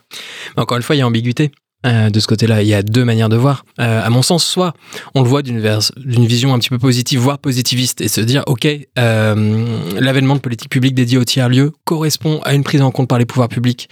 [0.57, 1.51] Encore une fois, il y a ambiguïté.
[1.85, 2.63] Euh, de ce côté-là.
[2.63, 3.65] Il y a deux manières de voir.
[3.81, 4.73] Euh, à mon sens, soit
[5.17, 8.69] on le voit d'une vision un petit peu positive, voire positiviste, et se dire, OK,
[8.99, 9.65] euh,
[9.99, 13.27] l'avènement de politique publique dédiée au tiers-lieu correspond à une prise en compte par les
[13.27, 13.89] pouvoirs publics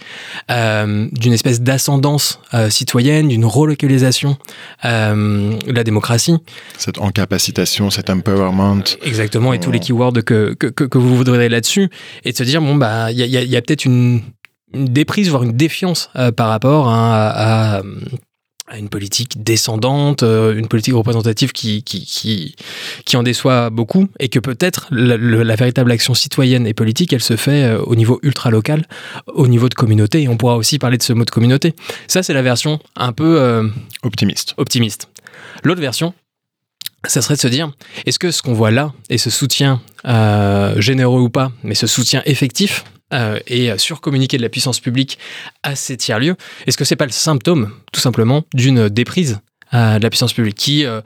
[0.49, 4.37] d'une espèce d'ascendance citoyenne, d'une relocalisation
[4.83, 6.35] de la démocratie.
[6.77, 8.83] Cette encapacitation, cet empowerment.
[9.03, 11.89] Exactement, et tous les keywords que, que, que, vous voudrez là-dessus,
[12.23, 14.21] et de se dire, bon, bah, il y a, y a peut-être une
[14.73, 17.81] une déprise, voire une défiance euh, par rapport à,
[18.77, 22.55] une politique descendante, euh, une politique représentative qui, qui,
[23.03, 27.35] qui, en déçoit beaucoup, et que peut-être la, véritable action citoyenne et politique, elle se
[27.35, 28.85] fait euh, au niveau ultra-local,
[29.27, 31.75] au niveau de communauté, et on pourra aussi parler de ce mot de communauté.
[32.07, 33.69] Ça, c'est la version un peu...
[34.03, 34.53] optimiste.
[34.55, 35.09] Optimiste.
[35.65, 36.13] L'autre version,
[37.05, 37.73] ça serait de se dire,
[38.05, 39.81] est-ce que ce qu'on voit là, et ce soutien
[40.77, 45.17] généreux ou pas, mais ce soutien effectif, euh, et surcommuniquer de la puissance publique
[45.63, 49.39] à ces tiers-lieux, est-ce que c'est pas le symptôme, tout simplement, d'une déprise
[49.73, 51.01] euh, de la puissance publique qui, euh,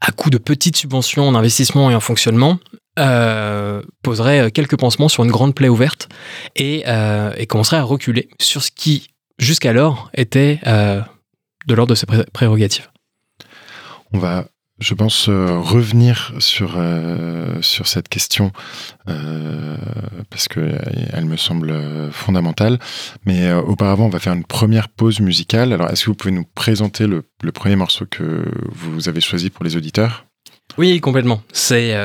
[0.00, 2.58] à coup de petites subventions en investissement et en fonctionnement,
[4.02, 6.08] poserait quelques pansements sur une grande plaie ouverte
[6.56, 6.82] et
[7.48, 12.88] commencerait à reculer sur ce qui, jusqu'alors, était de l'ordre de ses prérogatives?
[14.12, 14.46] On va
[14.78, 18.52] je pense euh, revenir sur euh, sur cette question
[19.08, 19.76] euh,
[20.30, 20.78] parce que
[21.12, 21.74] elle me semble
[22.12, 22.78] fondamentale.
[23.24, 25.72] Mais auparavant, on va faire une première pause musicale.
[25.72, 29.50] Alors, est-ce que vous pouvez nous présenter le, le, premier morceau que vous avez choisi
[29.50, 30.26] pour les auditeurs?
[30.76, 31.42] Oui, complètement.
[31.52, 31.96] C'est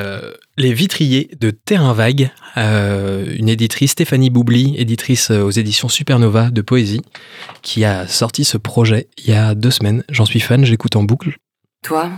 [0.56, 7.02] Les Vitriers de Terrain Vague, une éditrice Stéphanie Boubli, éditrice aux éditions Supernova de poésie,
[7.62, 10.02] qui a sorti ce projet il y a deux semaines.
[10.08, 11.36] J'en suis fan, j'écoute en boucle.
[11.82, 12.10] Toi,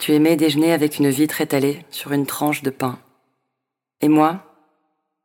[0.00, 2.98] tu aimais déjeuner avec une vitre étalée sur une tranche de pain.
[4.00, 4.42] Et moi,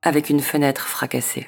[0.02, 1.48] avec une fenêtre fracassée.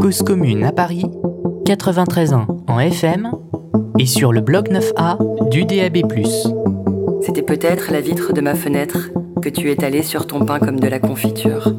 [0.00, 1.06] Cause commune à Paris,
[1.64, 3.32] 93 ans en FM
[3.98, 6.02] et sur le bloc 9A du DAB+.
[7.22, 10.88] C'était peut-être la vitre de ma fenêtre que tu étalais sur ton pain comme de
[10.88, 11.72] la confiture.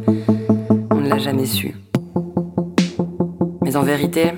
[0.89, 1.76] On ne l'a jamais su
[3.86, 4.32] vérité,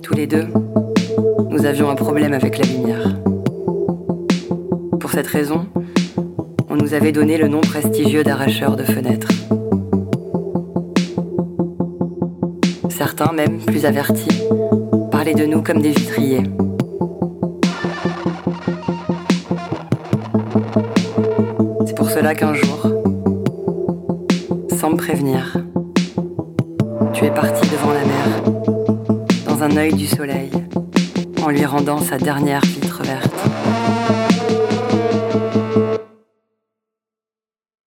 [0.00, 0.46] tous les deux,
[1.50, 3.16] nous avions un problème avec la lumière.
[5.00, 5.66] Pour cette raison,
[6.68, 9.32] on nous avait donné le nom prestigieux d'arracheur de fenêtres.
[12.88, 14.40] Certains, même plus avertis,
[15.10, 16.44] parlaient de nous comme des vitriers.
[21.86, 22.99] C'est pour cela qu'un jour,
[29.96, 30.50] du soleil,
[31.42, 33.34] en lui rendant sa dernière vitre verte.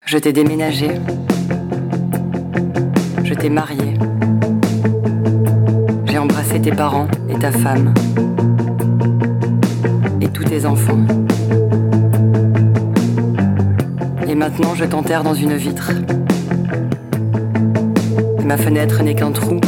[0.04, 0.90] Je t'ai déménagé,
[3.24, 3.94] je t'ai marié,
[6.06, 7.94] j'ai embrassé tes parents et ta femme,
[10.20, 11.04] et tous tes enfants.
[14.28, 15.92] Et maintenant je t'enterre dans une vitre.
[18.44, 19.60] Ma fenêtre n'est qu'un trou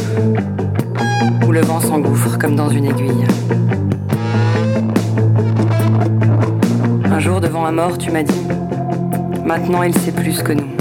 [1.53, 3.25] le vent s'engouffre comme dans une aiguille.
[7.05, 8.41] Un jour devant un mort, tu m'as dit,
[9.45, 10.71] maintenant il sait plus que nous.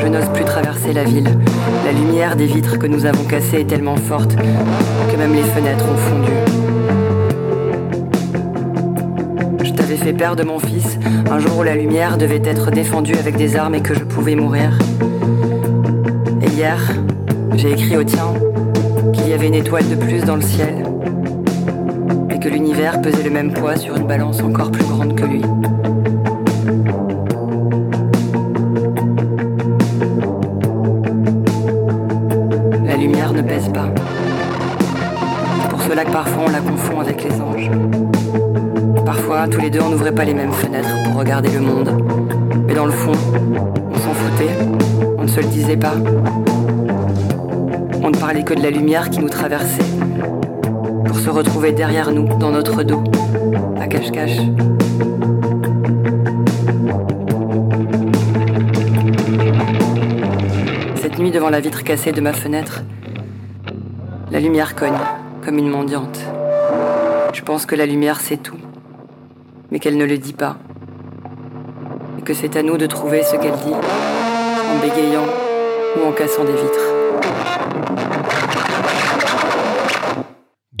[0.00, 1.30] Je n'ose plus traverser la ville.
[1.86, 5.86] La lumière des vitres que nous avons cassées est tellement forte que même les fenêtres
[5.86, 6.32] ont fondu.
[9.64, 10.98] Je t'avais fait perdre mon fils
[11.30, 14.34] un jour où la lumière devait être défendue avec des armes et que je pouvais
[14.34, 14.78] mourir.
[16.54, 16.78] Hier,
[17.56, 18.32] j'ai écrit au tien
[19.12, 20.82] qu'il y avait une étoile de plus dans le ciel
[22.30, 25.42] et que l'univers pesait le même poids sur une balance encore plus grande que lui.
[32.84, 33.88] La lumière ne pèse pas.
[35.62, 37.70] C'est pour cela que parfois on la confond avec les anges.
[39.04, 41.90] Parfois, tous les deux, on n'ouvrait pas les mêmes fenêtres pour regarder le monde.
[42.66, 43.12] Mais dans le fond,
[43.90, 44.50] on s'en foutait,
[45.18, 45.94] on ne se le disait pas.
[48.06, 49.82] On ne parlait que de la lumière qui nous traversait,
[51.06, 53.02] pour se retrouver derrière nous, dans notre dos,
[53.80, 54.40] à cache-cache.
[60.96, 62.82] Cette nuit, devant la vitre cassée de ma fenêtre,
[64.30, 64.92] la lumière cogne,
[65.42, 66.20] comme une mendiante.
[67.32, 68.58] Je pense que la lumière sait tout,
[69.70, 70.58] mais qu'elle ne le dit pas.
[72.18, 75.24] Et que c'est à nous de trouver ce qu'elle dit, en bégayant
[75.96, 76.83] ou en cassant des vitres.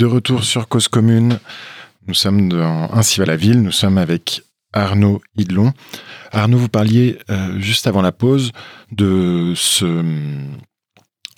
[0.04, 1.38] De retour sur Cause Commune,
[2.06, 4.42] nous sommes dans Ainsi va la ville, nous sommes avec
[4.74, 5.72] Arnaud Hidlon.
[6.30, 7.16] Arnaud, vous parliez
[7.56, 8.52] juste avant la pause
[8.92, 10.04] de ce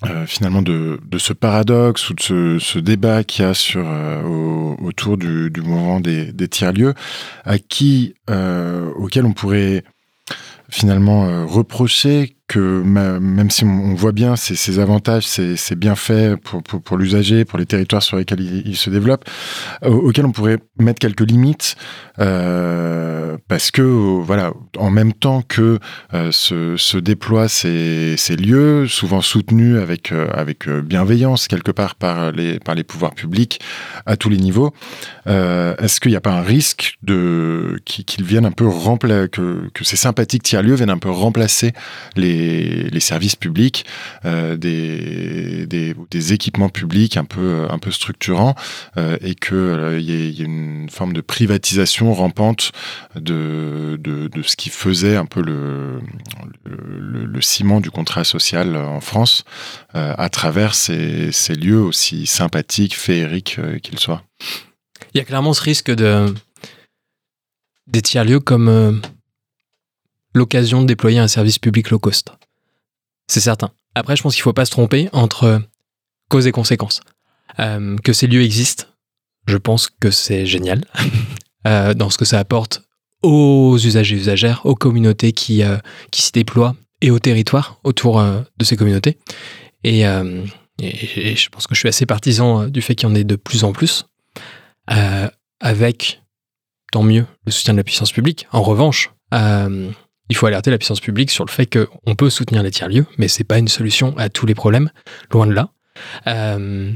[0.04, 5.16] euh, finalement de, ce paradoxe ou de ce, débat qu'il y a sur, euh, autour
[5.16, 6.94] du, mouvement des, des tiers-lieux,
[7.44, 9.84] à qui, euh, auquel on pourrait
[10.70, 16.62] finalement euh, reprocher que même si on voit bien ces, avantages, c'est bien fait pour,
[16.62, 19.24] pour, l'usager, pour les territoires sur lesquels il, se développe,
[19.84, 21.76] auquel on pourrait mettre quelques limites,
[22.18, 25.78] euh, parce que voilà, en même temps que
[26.14, 31.94] euh, se, se, déploient ces, ces, lieux, souvent soutenus avec euh, avec bienveillance quelque part
[31.94, 33.60] par les par les pouvoirs publics
[34.06, 34.72] à tous les niveaux,
[35.26, 39.84] est-ce qu'il n'y a pas un risque de qu'ils viennent un peu remplacer que, que
[39.84, 41.72] ces sympathiques tiers-lieux viennent un peu remplacer
[42.16, 43.84] les les, services publics,
[44.24, 48.54] euh, des, équipements publics un peu, peu structurants,
[48.96, 52.72] euh, et qu'il euh, y, ait une forme de privatisation rampante
[53.14, 53.98] de,
[54.44, 56.00] ce qui faisait un peu le,
[56.64, 59.44] le, ciment du contrat social en France,
[59.94, 64.22] à travers ces, ces, lieux aussi sympathiques, féeriques qu'ils soient.
[65.14, 66.34] Il y a clairement ce risque de
[67.86, 69.00] des tiers-lieux comme
[70.36, 72.30] l'occasion de déployer un service public low cost.
[73.26, 73.70] C'est certain.
[73.94, 75.62] Après, je pense qu'il ne faut pas se tromper entre
[76.28, 77.00] cause et conséquence.
[77.58, 78.84] Euh, que ces lieux existent,
[79.46, 80.84] je pense que c'est génial
[81.66, 82.82] euh, dans ce que ça apporte
[83.22, 85.78] aux usagers et usagères, aux communautés qui, euh,
[86.10, 89.18] qui s'y déploient et aux territoires autour de ces communautés.
[89.84, 93.22] Et, et, je pense que je suis assez partisan du fait qu'il y en ait
[93.22, 94.06] de plus en plus,
[95.60, 96.22] avec,
[96.92, 98.48] tant mieux, le soutien de la puissance publique.
[98.50, 99.10] En revanche,
[100.28, 103.28] il faut alerter la puissance publique sur le fait qu'on peut soutenir les tiers-lieux, mais
[103.28, 104.90] c'est pas une solution à tous les problèmes,
[105.30, 105.70] loin de là.
[106.26, 106.92] Euh,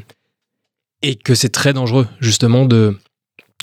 [1.03, 2.99] et que c'est très dangereux, justement, de,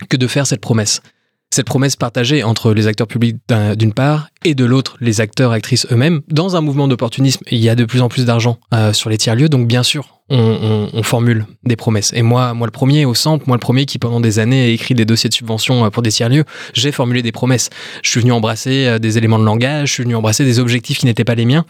[0.09, 1.01] que de faire cette promesse
[1.49, 3.37] cette promesse partagée entre les acteurs publics
[3.77, 7.69] d'une part et de l'autre les acteurs actrices eux-mêmes dans un mouvement d'opportunisme il y
[7.69, 11.03] a de plus en plus d'argent euh, sur les tiers lieux donc bien sûr on,
[11.03, 12.11] formule des promesses.
[12.13, 14.67] Et moi moi le premier au centre moi le premier qui pendant des années a
[14.67, 17.69] écrit des dossiers de subvention euh, pour des tiers lieux j'ai formulé des promesses.
[18.03, 20.99] Je suis venu embrasser euh, des éléments de langage je suis venu embrasser des objectifs
[20.99, 21.65] qui n'étaient pas les miens.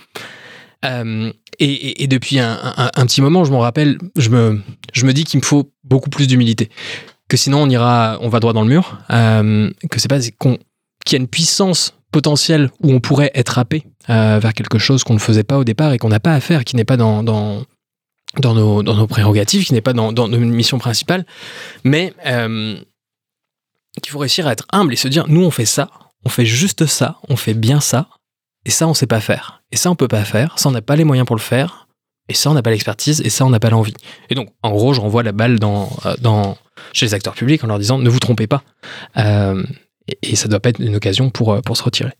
[1.60, 2.56] Et, depuis un,
[3.06, 4.62] petit moment, je m'en rappelle, je me,
[4.93, 6.70] je me dis qu'il me faut beaucoup plus d'humilité.
[7.28, 10.58] Que sinon on ira, on va droit dans le mur, euh, que c'est pas qu'il
[11.12, 15.13] y a une puissance potentielle où on pourrait être happé euh, vers quelque chose qu'on
[15.13, 17.63] ne faisait pas au départ et qu'on n'a pas à faire, qui n'est pas dans,
[18.39, 21.26] dans, nos, dans nos prérogatives, qui n'est pas dans, dans nos missions principales,
[21.84, 22.78] mais euh,
[24.02, 25.89] qu'il faut réussir à être humble et se dire, nous on fait ça,
[26.26, 28.10] on fait juste ça, on fait bien ça,
[28.65, 30.82] et ça on sait pas faire, et ça on peut pas faire, ça on n'a
[30.82, 31.88] pas les moyens pour le faire,
[32.30, 33.93] et ça, on n'a pas l'expertise, et ça, on n'a pas l'envie.
[34.30, 36.58] Et donc, en gros, je renvoie la balle dans, euh, dans,
[36.93, 38.63] chez les acteurs publics en leur disant ne vous trompez pas.
[39.17, 39.63] Euh,
[40.21, 42.12] et, ça ne doit pas être une occasion pour, euh, pour se retirer.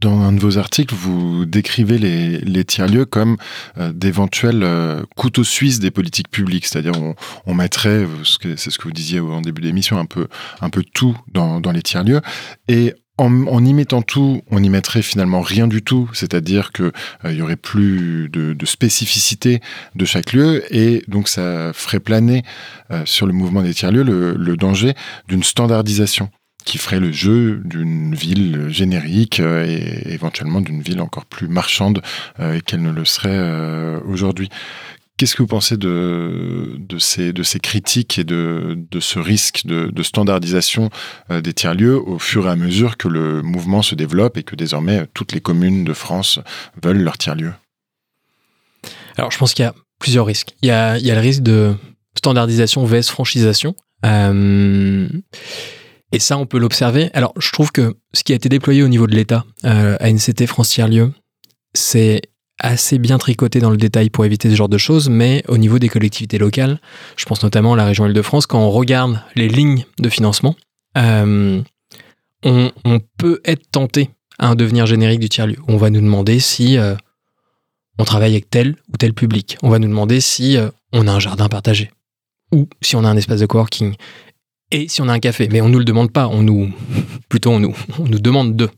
[0.00, 3.36] Dans un de vos articles, vous décrivez les, tiers-lieux comme
[3.76, 4.66] d'éventuels
[5.16, 6.92] couteaux suisses des politiques publiques, c'est-à-dire
[7.46, 8.06] on, mettrait,
[8.56, 10.28] c'est ce que vous disiez en début d'émission, un peu,
[10.60, 12.20] un peu tout dans, dans les tiers-lieux,
[12.68, 16.92] et en, y mettant tout, on n'y mettrait finalement rien du tout, c'est-à-dire que
[17.24, 19.60] il y aurait plus de, spécificité
[19.94, 22.42] de chaque lieu, et donc ça ferait planer
[23.04, 24.94] sur le mouvement des tiers-lieux le, danger
[25.28, 26.30] d'une standardisation
[26.64, 32.02] qui ferait le jeu d'une ville générique et éventuellement d'une ville encore plus marchande
[32.66, 34.48] qu'elle ne le serait aujourd'hui.
[35.20, 40.88] Qu'est-ce que vous pensez de, ces, critiques et de, ce risque de, standardisation
[41.30, 44.56] euh, des tiers-lieux au fur et à mesure que le mouvement se développe et que
[44.56, 46.38] désormais toutes les communes de France
[46.82, 47.52] veulent leur tiers-lieu
[49.18, 50.54] Alors je pense qu'il y a plusieurs risques.
[50.62, 51.74] Il y a, le risque de
[52.16, 53.74] standardisation vs franchisation.
[54.06, 55.06] Euh,
[56.12, 57.10] et ça, on peut l'observer.
[57.14, 60.46] Alors, je trouve que ce qui a été déployé au niveau de l'État euh, à
[60.46, 61.12] France Tiers-Lieu,
[61.74, 62.22] c'est
[62.60, 65.78] assez bien tricoté dans le détail pour éviter ce genre de choses, mais au niveau
[65.78, 66.78] des collectivités locales,
[67.16, 70.56] je pense notamment à la région Île-de-France, quand on regarde les lignes de financement,
[70.98, 71.62] euh,
[72.44, 72.70] on,
[73.18, 75.56] peut être tenté à un devenir générique du tiers-lieu.
[75.68, 76.94] On va nous demander si euh,
[77.98, 79.56] on travaille avec tel ou tel public.
[79.62, 81.90] On va nous demander si euh, on a un jardin partagé
[82.52, 83.94] ou si on a un espace de coworking
[84.70, 85.48] et si on a un café.
[85.50, 86.70] Mais on ne nous le demande pas, on nous,
[87.28, 88.70] plutôt on nous, on nous demande deux.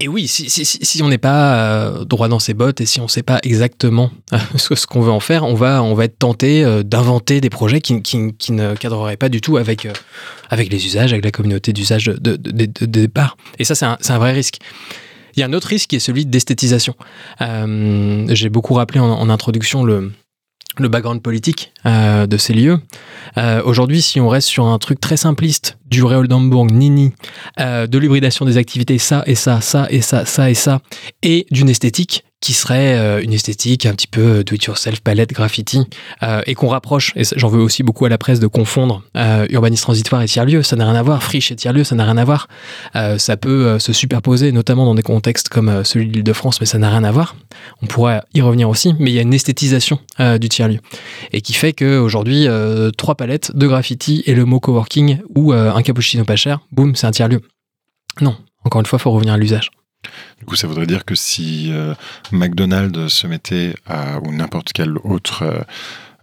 [0.00, 3.00] Et oui, si, si, si on n'est pas euh, droit dans ses bottes et si
[3.00, 6.04] on ne sait pas exactement euh, ce, qu'on veut en faire, on va, on va
[6.04, 9.88] être tenté euh, d'inventer des projets qui, qui, qui, ne cadreraient pas du tout avec,
[10.50, 13.36] avec les usages, avec la communauté d'usage de, de, départ.
[13.58, 14.58] Et ça, c'est un, un, vrai risque.
[15.34, 16.94] Il y a un autre risque qui est celui d'esthétisation.
[17.40, 20.12] J'ai beaucoup rappelé en, introduction le,
[20.76, 22.78] le background politique euh, de ces lieux.
[23.36, 27.12] Euh, Aujourd'hui, si on reste sur un truc très simpliste, du Réoldambourg, Nini,
[27.58, 30.80] euh, de l'hybridation des activités, ça et ça, ça et ça, ça et ça,
[31.22, 35.82] et d'une esthétique qui serait euh, une esthétique un petit peu do-it-yourself, palette, graffiti,
[36.22, 39.46] euh, et qu'on rapproche, et j'en veux aussi beaucoup à la presse de confondre euh,
[39.50, 42.16] urbanisme transitoire et tiers-lieu, ça n'a rien à voir, friche et tiers-lieu, ça n'a rien
[42.16, 42.48] à voir.
[42.94, 46.60] Euh, ça peut euh, se superposer, notamment dans des contextes comme euh, celui de l'Île-de-France,
[46.60, 47.34] mais ça n'a rien à voir.
[47.82, 50.78] On pourra y revenir aussi, mais il y a une esthétisation euh, du tiers-lieu,
[51.32, 55.72] et qui fait qu'aujourd'hui, euh, trois palettes, deux graffiti et le mot coworking ou euh,
[55.72, 57.40] un cappuccino pas cher, boum, c'est un tiers-lieu.
[58.20, 59.70] Non, encore une fois, il faut revenir à l'usage.
[60.38, 61.94] Du coup, ça voudrait dire que si euh,
[62.32, 65.60] McDonald's se mettait à, ou n'importe quelle autre euh,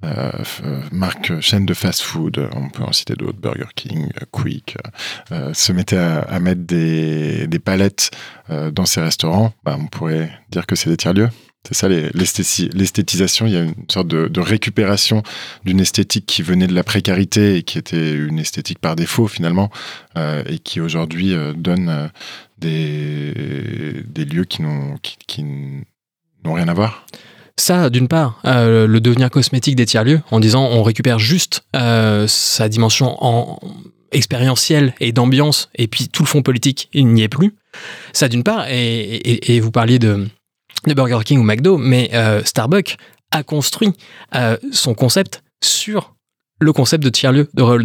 [0.04, 0.32] euh,
[0.92, 4.78] marque, chaîne de fast-food, on peut en citer d'autres, Burger King, Quick,
[5.54, 8.12] se mettait à, mettre des, des palettes
[8.50, 11.30] dans ses restaurants, bah, on pourrait dire que c'est des tiers-lieux.
[11.68, 13.48] C'est ça, les- l'esthéti- l'esthétisation.
[13.48, 15.24] Il y a une sorte de, récupération
[15.64, 19.72] d'une esthétique qui venait de la précarité et qui était une esthétique par défaut finalement,
[20.16, 22.12] et qui aujourd'hui donne
[22.58, 25.44] des, des lieux qui n'ont qui,
[26.44, 27.06] rien à voir.
[27.58, 32.28] Ça, d'une part, euh, le devenir cosmétique des tiers-lieux, en disant on récupère juste euh,
[32.28, 33.60] sa dimension en
[34.12, 37.56] expérientielle et d'ambiance, et puis tout le fond politique, il n'y est plus.
[38.14, 40.28] Ça, d'une part, et, et- vous parliez de,
[40.86, 42.98] de Burger King ou McDo, mais euh, Starbucks
[43.32, 43.92] a construit
[44.72, 46.15] son concept sur
[46.60, 47.84] le concept de tiers-lieu de Royal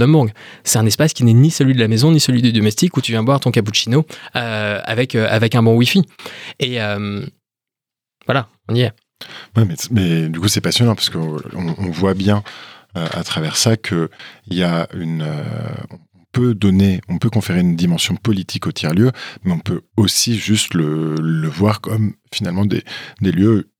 [0.64, 3.00] C'est un espace qui n'est ni celui de la maison, ni celui du domestique, où
[3.00, 4.06] tu viens boire ton cappuccino
[4.36, 6.02] euh, avec, euh, avec un bon Wi-Fi.
[6.60, 7.24] Et euh,
[8.26, 8.92] voilà, on y est.
[9.90, 12.42] Mais, du coup, c'est passionnant parce qu'on on voit bien
[12.94, 14.08] à travers ça qu'il
[14.50, 15.26] y a une.
[16.32, 19.12] peut donner, on peut conférer une dimension politique au tiers-lieu,
[19.44, 22.82] mais on peut aussi juste le, voir comme finalement des,
[23.20, 23.70] des lieux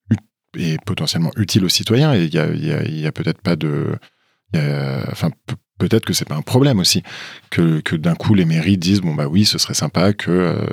[0.59, 2.15] et potentiellement utiles aux citoyens.
[2.15, 3.97] Et il y a, il y a- il y a peut-être pas de.
[4.59, 7.03] A- Enfin, pe- peut-être que c'est pas un problème aussi
[7.51, 10.67] que, d'un coup les mairies disent bon bah oui ce serait sympa que euh,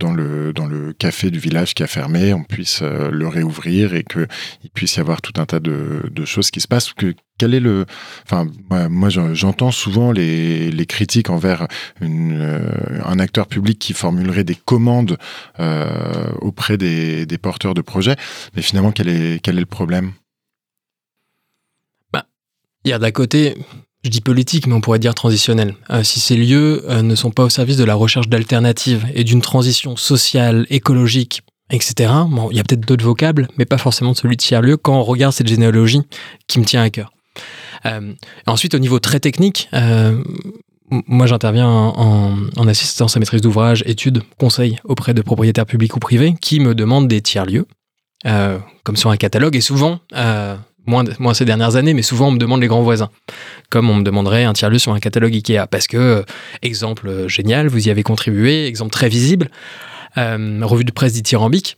[0.00, 3.94] dans le dans le café du village qui a fermé on puisse euh, le réouvrir
[3.94, 4.26] et que
[4.64, 6.92] il puisse y avoir tout un tas de, choses qui se passent.
[6.92, 7.86] Que quel est le
[8.24, 11.68] enfin moi, moi, j'en- j'entends souvent les, les critiques envers
[12.02, 12.68] euh,
[13.04, 15.18] un acteur public qui formulerait des commandes
[15.60, 18.16] euh, auprès des, des porteurs de projets
[18.56, 20.12] mais finalement quel est quel est le problème?
[22.96, 23.54] D'un côté,
[24.04, 25.74] je dis politique, mais on pourrait dire transitionnel.
[25.90, 29.24] Euh, si ces lieux euh, ne sont pas au service de la recherche d'alternatives et
[29.24, 32.10] d'une transition sociale, écologique, etc.,
[32.50, 35.34] il y a peut-être d'autres vocables, mais pas forcément celui de tiers-lieu quand on regarde
[35.34, 36.00] cette généalogie
[36.46, 37.12] qui me tient à cœur.
[37.86, 38.14] Euh,
[38.46, 39.68] ensuite, au niveau très technique,
[40.90, 46.34] moi j'interviens en, assistance à maîtrise d'ouvrage, études, conseils auprès de propriétaires publics ou privés
[46.40, 47.66] qui me demandent des tiers-lieux,
[48.24, 50.00] comme sur un catalogue, et souvent,
[50.88, 53.10] moins, ces dernières années, mais souvent on me demande les grands voisins,
[53.70, 56.22] comme on me demanderait un tiers-lieu sur un catalogue Ikea, parce que, euh,
[56.62, 59.50] exemple euh, génial, vous y avez contribué, exemple très visible,
[60.16, 61.76] euh, revue de presse dithyrambique,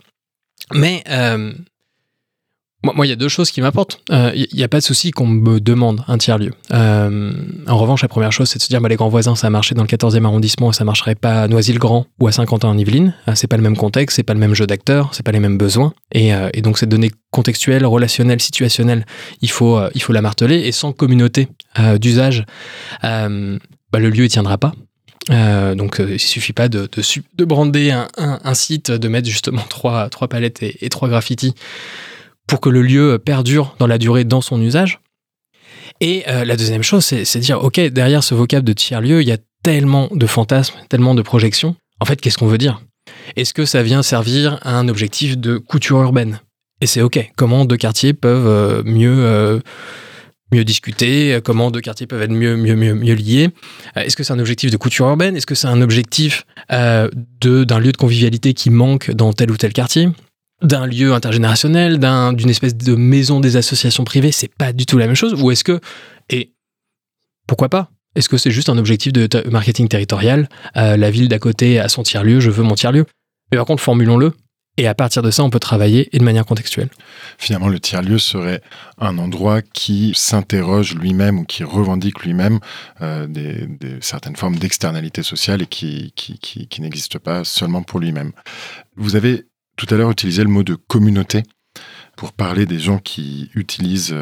[0.73, 1.05] mais
[2.83, 4.01] moi, il y a deux choses qui m'apportent.
[4.11, 6.53] Euh, Il n'y a pas de souci qu'on me demande un tiers-lieu.
[6.73, 7.33] Euh,
[7.67, 9.51] en revanche, la première chose, c'est de se dire, bah, les grands voisins, ça a
[9.51, 13.15] marché dans le 14e arrondissement et ça marcherait pas à Noisy-le-Grand ou à Saint-Quentin-en-Yvelines.
[13.29, 15.41] Euh, c'est pas le même contexte, c'est pas le même jeu d'acteurs, c'est pas les
[15.41, 15.93] mêmes besoins.
[16.13, 19.05] Et, euh, donc, cette donnée contextuelle, relationnelle, situationnelle,
[19.43, 20.61] il faut, il faut la marteler.
[20.61, 21.49] Et sans communauté
[21.99, 22.45] d'usage,
[23.03, 24.73] bah, le lieu, il tiendra pas.
[25.29, 26.89] Donc, euh, il suffit pas de,
[27.37, 31.55] de, brander un, site, de mettre justement trois, trois palettes et, et trois graffitis
[32.51, 34.99] pour que le lieu perdure dans la durée dans son usage.
[36.01, 39.33] Et euh, la deuxième chose, c'est dire, OK, derrière ce vocable de tiers-lieu, il y
[39.33, 41.77] a tellement de fantasmes, tellement de projections.
[42.01, 42.83] En fait, qu'est-ce qu'on veut dire?
[43.37, 46.41] Est-ce que ça vient servir à un objectif de couture urbaine?
[46.81, 47.25] Et c'est OK.
[47.37, 49.25] Comment deux quartiers peuvent euh, mieux...
[49.25, 49.61] euh,
[50.53, 53.51] mieux discuter, comment deux quartiers peuvent être mieux, mieux, mieux, liés?
[53.95, 55.37] Est-ce que c'est un objectif de couture urbaine?
[55.37, 57.09] Est-ce que c'est un objectif d'un
[57.79, 60.09] lieu de convivialité qui manque dans tel ou tel quartier?
[60.63, 64.99] D'un lieu intergénérationnel, d'un- d'une espèce de maison des associations privées, c'est pas du tout
[64.99, 65.81] la même chose Ou est-ce que,
[66.29, 66.53] et
[67.47, 67.91] pourquoi pas?
[68.17, 70.49] Est-ce que c'est juste un objectif de marketing territorial?
[70.77, 73.07] Euh, La ville d'à côté a son tiers-lieu, je veux mon tiers-lieu.
[73.53, 74.33] Mais par contre, formulons-le.
[74.77, 76.89] Et à partir de ça, on peut travailler et de manière contextuelle.
[77.39, 78.63] Finalement, le tiers-lieu serait
[78.99, 82.61] un endroit qui s'interroge lui-même ou qui revendique lui-même
[83.03, 83.69] euh, des,
[84.01, 88.33] certaines formes d'externalité sociale et qui, qui, qui n'existe pas seulement pour lui-même.
[88.97, 89.45] Vous avez
[89.81, 91.43] tout à l'heure utilisé le mot de communauté
[92.17, 94.15] pour parler des gens qui utilisent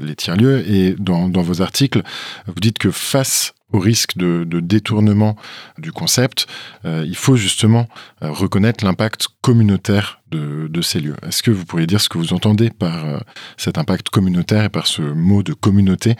[0.00, 0.66] les tiers-lieux.
[0.66, 2.02] Et dans, vos articles,
[2.46, 5.36] vous dites que face au risque de, détournement
[5.78, 6.46] du concept,
[6.84, 7.88] euh, il faut justement
[8.22, 11.16] euh, reconnaître l'impact communautaire de, ces lieux.
[11.26, 13.18] Est-ce que vous pourriez dire ce que vous entendez par euh,
[13.58, 16.16] cet impact communautaire et par ce mot de communauté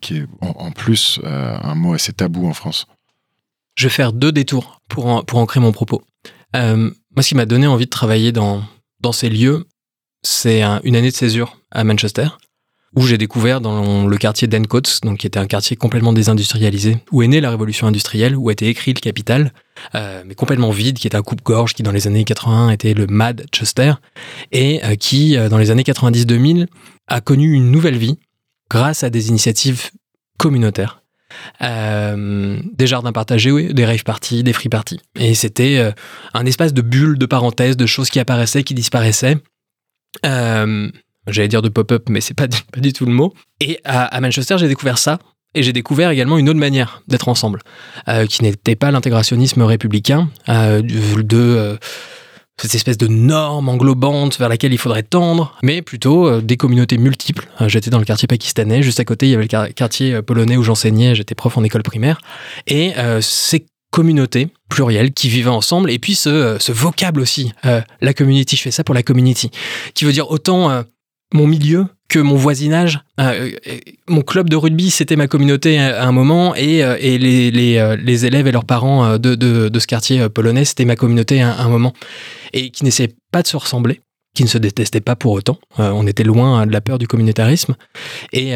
[0.00, 2.86] qui est en, plus un mot assez tabou en France?
[3.74, 6.02] Je vais faire deux détours pour, pour ancrer mon propos.
[7.14, 8.62] Moi, ce qui m'a donné envie de travailler dans,
[9.12, 9.66] ces lieux,
[10.22, 12.28] c'est une année de césure à Manchester
[12.94, 17.22] où j'ai découvert dans le quartier d'Encoats, donc qui était un quartier complètement désindustrialisé, où
[17.22, 19.52] est née la révolution industrielle, où a été écrit le capital,
[19.94, 23.06] euh, mais complètement vide, qui était un coupe-gorge, qui dans les années 80 était le
[23.06, 23.94] Mad Chester,
[24.50, 26.66] et euh, qui euh, dans les années 90-2000
[27.08, 28.18] a connu une nouvelle vie
[28.68, 29.90] grâce à des initiatives
[30.38, 31.01] communautaires.
[31.60, 35.00] Des jardins partagés, des rave parties, des free parties.
[35.18, 35.92] Et c'était
[36.34, 39.36] un espace de bulles, de parenthèses, de choses qui apparaissaient, qui disparaissaient.
[41.26, 43.32] J'allais dire de pop-up, mais c'est pas, pas du tout le mot.
[43.60, 45.18] Et à, Manchester, j'ai découvert ça.
[45.54, 47.60] Et j'ai découvert également une autre manière d'être ensemble,
[48.08, 51.76] euh, qui n'était pas l'intégrationnisme républicain, euh, de euh,
[52.62, 57.48] cette espèce de norme englobante vers laquelle il faudrait tendre, mais plutôt des communautés multiples.
[57.66, 60.62] j'étais dans le quartier pakistanais, juste à côté, il y avait le quartier polonais où
[60.62, 62.20] j'enseignais, j'étais prof en école primaire.
[62.68, 67.52] Et ces communautés plurielles qui vivaient ensemble, et puis ce, ce vocable aussi,
[68.00, 69.50] la community, je fais ça pour la community,
[69.94, 70.84] qui veut dire autant
[71.34, 73.00] mon milieu que mon voisinage.
[73.18, 77.16] Euh, euh, mon club de rugby, c'était ma communauté à un moment, et, euh, et
[77.16, 81.58] les, les, élèves et leurs parents de, de, ce quartier polonais, c'était ma communauté à,
[81.58, 81.94] un moment.
[82.52, 84.02] Et qui n'essayaient pas de se ressembler,
[84.34, 85.58] qui ne se détestaient pas pour autant.
[85.78, 87.76] on était loin de la peur du communautarisme.
[88.34, 88.52] Et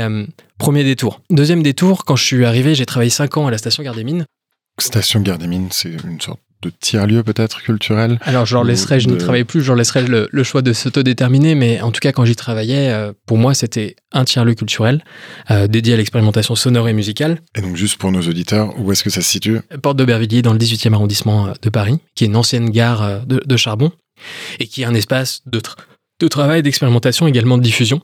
[0.59, 1.23] premier détour.
[1.31, 4.05] Deuxième détour, quand je suis arrivé, j'ai travaillé 5 ans à la station Gare des
[4.05, 4.27] Mines.
[4.79, 9.01] Station Gare des Mines, c'est une sorte de tiers-lieu peut-être culturel Alors je leur laisserai,
[9.01, 12.13] je n'y travaille plus, je leur laisserai le, choix de s'autodéterminer, mais en tout cas
[12.13, 15.05] quand j'y travaillais, euh, pour moi c'était un tiers-lieu culturel
[15.51, 17.41] euh, dédié à l'expérimentation sonore et musicale.
[17.57, 19.61] Et donc juste pour nos auditeurs, où est-ce que ça se situe?
[19.83, 23.57] Porte d'Aubervilliers dans le 18e arrondissement euh, de Paris, qui est une ancienne gare de,
[23.57, 23.93] charbon,
[24.59, 25.61] et qui est un espace de,
[26.21, 28.01] de travail, d'expérimentation, également de diffusion,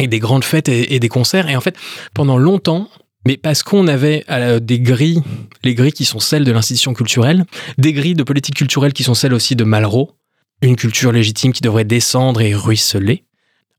[0.00, 1.48] et des grandes fêtes et des concerts.
[1.48, 1.76] Et en fait,
[2.14, 2.88] pendant longtemps,
[3.26, 5.20] mais parce qu'on avait euh, des grilles,
[5.64, 7.44] les grilles qui sont celles de l'institution culturelle,
[7.76, 10.12] des grilles de politique culturelle qui sont celles aussi de Malraux,
[10.62, 13.24] une culture légitime qui devrait descendre et ruisseler.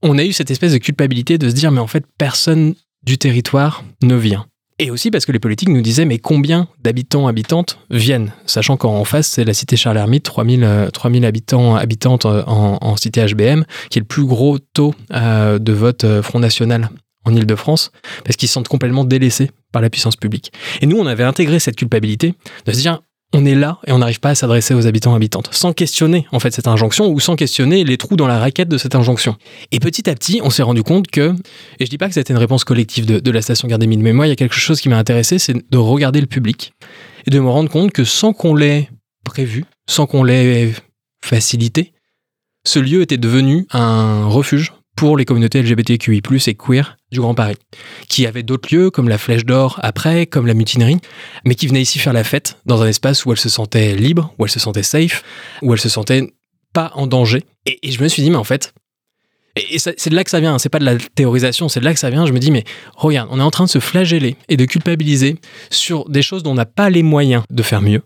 [0.03, 3.17] On a eu cette espèce de culpabilité de se dire, mais en fait, personne du
[3.17, 4.45] territoire ne vient.
[4.79, 8.33] Et aussi parce que les politiques nous disaient, mais combien d'habitants, habitantes viennent?
[8.45, 13.25] Sachant qu'en face, c'est la cité Charles-Hermite, 3000, 3000 euh, habitants, habitantes euh, en, cité
[13.25, 16.89] HBM, qui est le plus gros taux de vote Front National
[17.27, 17.91] en Ile-de-France
[18.23, 20.51] parce qu'ils se sentent complètement délaissés par la puissance publique.
[20.81, 22.33] Et nous, on avait intégré cette culpabilité
[22.65, 23.01] de se dire
[23.33, 26.39] on est là et on n'arrive pas à s'adresser aux habitants habitantes sans questionner en
[26.39, 29.35] fait cette injonction ou sans questionner les trous dans la raquette de cette injonction.
[29.71, 31.35] Et petit à petit, on s'est rendu compte que,
[31.79, 34.01] et je dis pas que c'était une réponse collective de, la station Gare des Mines,
[34.01, 36.73] mais moi, il y a quelque chose qui m'a intéressé, c'est de regarder le public
[37.25, 38.89] et de me rendre compte que sans qu'on l'ait
[39.25, 40.73] prévu, sans qu'on l'ait
[41.21, 41.91] facilité,
[42.65, 47.55] ce lieu était devenu un refuge pour les communautés LGBTQI+, et queer du Grand Paris,
[48.09, 50.97] qui avaient d'autres lieux, comme la Flèche d'Or après, comme la Mutinerie,
[51.45, 54.33] mais qui venaient ici faire la fête dans un espace où elles se sentaient libres,
[54.37, 55.23] où elles se sentaient safe,
[55.61, 56.33] où elles se sentaient
[56.73, 57.43] pas en danger.
[57.67, 58.73] Et, je me suis dit, mais en fait,
[59.55, 61.85] et, c'est de là que ça vient, hein, c'est pas de la théorisation, c'est de
[61.85, 62.25] là que ça vient.
[62.25, 62.63] Je me dis, mais
[62.95, 65.35] regarde, on est en train de se flageller et de culpabiliser
[65.69, 68.01] sur des choses dont on n'a pas les moyens de faire mieux,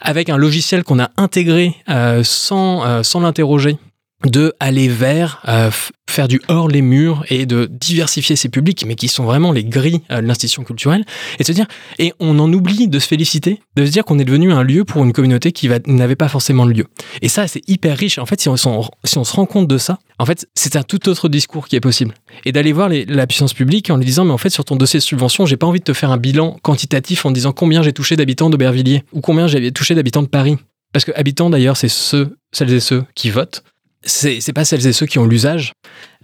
[0.00, 3.78] avec un logiciel qu'on a intégré euh, sans, euh, sans l'interroger
[4.26, 5.70] de aller vers euh,
[6.10, 9.62] faire du hors les murs et de diversifier ses publics, mais qui sont vraiment les
[9.64, 11.04] grilles euh, de l'institution culturelle,
[11.38, 11.66] et se dire,
[12.00, 14.84] et on en oublie de se féliciter, de se dire qu'on est devenu un lieu
[14.84, 16.86] pour une communauté qui n'avait pas forcément de lieu.
[17.22, 18.18] Et ça, c'est hyper riche.
[18.18, 20.82] En fait, si on, si on se rend compte de ça, en fait, c'est un
[20.82, 22.12] tout autre discours qui est possible.
[22.44, 24.98] Et d'aller voir la puissance publique en lui disant, mais en fait, sur ton dossier
[24.98, 27.92] de subvention, j'ai pas envie de te faire un bilan quantitatif en disant combien j'ai
[27.92, 30.56] touché d'habitants d'Aubervilliers ou combien j'ai touché d'habitants de Paris.
[30.92, 33.62] Parce que habitants, d'ailleurs, c'est ceux, celles et ceux qui votent
[34.02, 35.72] c'est pas celles et ceux qui ont l'usage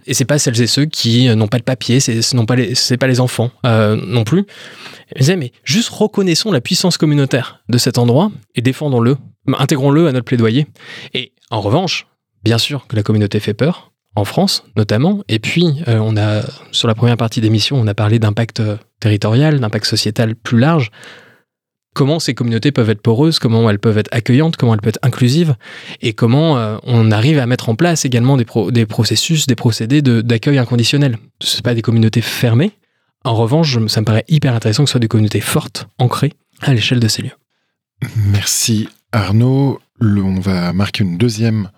[0.07, 2.97] et c'est pas celles et ceux qui n'ont pas de papier, c'est pas les, c'est
[2.97, 4.45] pas les enfants euh, non plus.
[5.37, 9.17] mais juste reconnaissons la puissance communautaire de cet endroit et défendons-le,
[9.57, 10.67] intégrons-le à notre plaidoyer.
[11.13, 12.07] Et en revanche,
[12.43, 15.23] bien sûr que la communauté fait peur, en France notamment.
[15.27, 18.77] Et puis, euh, on a sur la première partie d'émission, on a parlé d'impact euh,
[18.99, 20.91] territorial, d'impact sociétal plus large
[21.95, 24.99] comment ces communautés peuvent être poreuses, comment elles peuvent être accueillantes, comment elles peuvent être
[25.01, 25.55] inclusives,
[26.01, 30.59] et comment euh, on arrive à mettre en place également des, processus, des procédés d'accueil
[30.59, 31.17] inconditionnel.
[31.41, 32.73] Ce pas des communautés fermées.
[33.23, 36.73] En revanche, ça me paraît hyper intéressant que ce soit des communautés fortes, ancrées à
[36.73, 37.31] l'échelle de ces lieux.
[38.17, 39.79] Merci Arnaud.
[40.01, 41.71] on va marquer une deuxième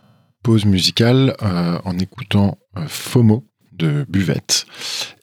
[0.44, 2.58] pause musicale en écoutant
[2.88, 4.66] FOMO de Buvette.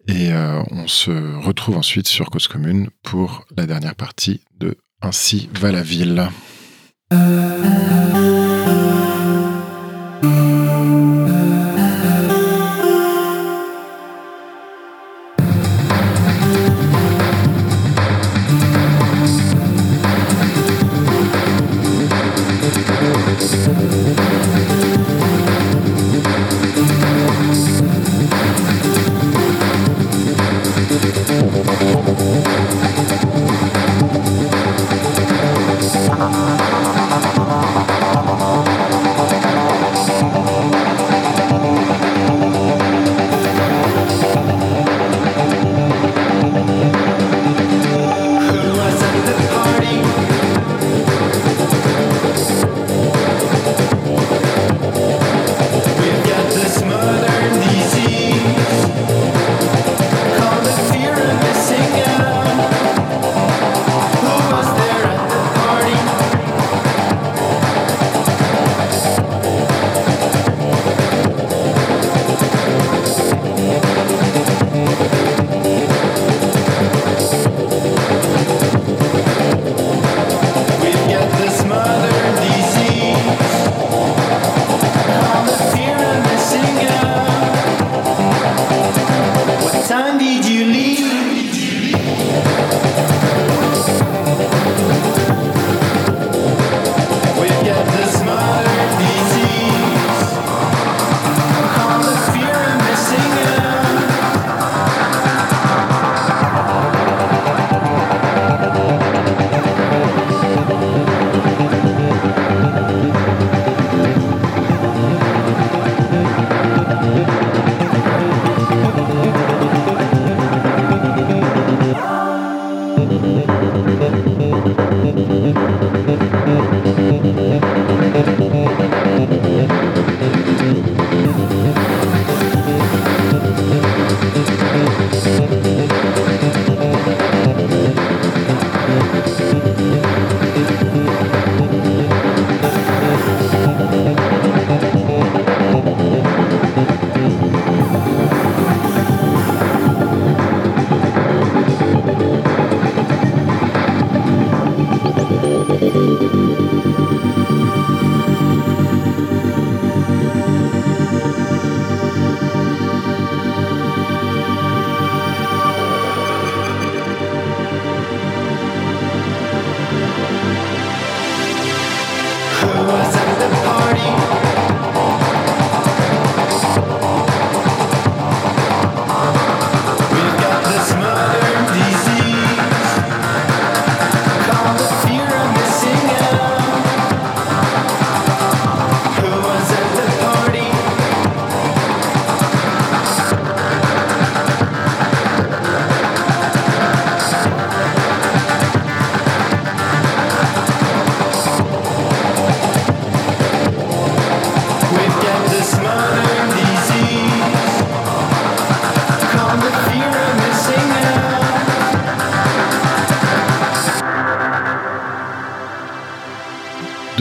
[0.09, 0.30] Et
[0.70, 1.11] on se
[1.45, 6.30] retrouve ensuite sur Cause Commune pour la dernière partie de Ainsi va la ville.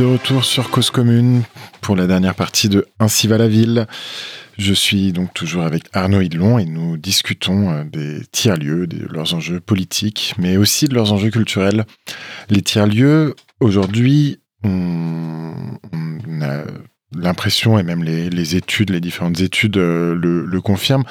[0.01, 1.43] Retour sur Cause Commune
[1.81, 3.85] pour la dernière partie de Ainsi va la ville.
[4.57, 9.35] Je suis donc toujours avec Arnaud Hidlon et nous discutons euh, des tiers-lieux, de leurs
[9.35, 11.85] enjeux politiques, mais aussi de leurs enjeux culturels.
[12.49, 15.53] Les tiers-lieux, aujourd'hui, on,
[16.41, 16.63] a
[17.15, 21.05] l'impression, et même les, études, les différentes études euh, le, confirment,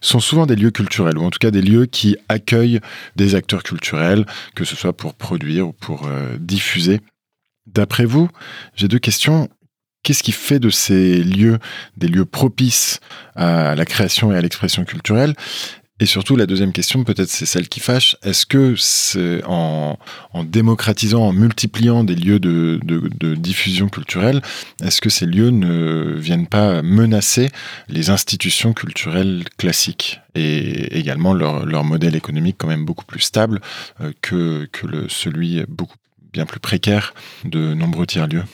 [0.00, 2.80] sont souvent des lieux culturels, ou en tout cas des lieux qui accueillent
[3.16, 4.24] des acteurs culturels,
[4.54, 7.00] que ce soit pour produire ou pour euh, diffuser.
[7.66, 8.28] D'après vous,
[8.74, 9.48] j'ai deux questions.
[10.02, 11.58] Qu'est-ce qui fait de ces lieux
[11.96, 13.00] des lieux propices
[13.34, 15.34] à la création et à l'expression culturelle?
[16.00, 19.98] Et surtout, la deuxième question, peut-être c'est celle qui fâche, est-ce que c'est en,
[20.44, 22.80] démocratisant, en multipliant des lieux de,
[23.34, 24.40] diffusion culturelle,
[24.82, 27.50] est-ce que ces lieux ne viennent pas menacer
[27.88, 33.60] les institutions culturelles classiques et également leur, modèle économique quand même beaucoup plus stable
[34.00, 34.68] euh, que,
[35.08, 35.96] celui beaucoup
[36.32, 37.14] bien plus précaire
[37.44, 38.44] de nombreux tiers-lieux.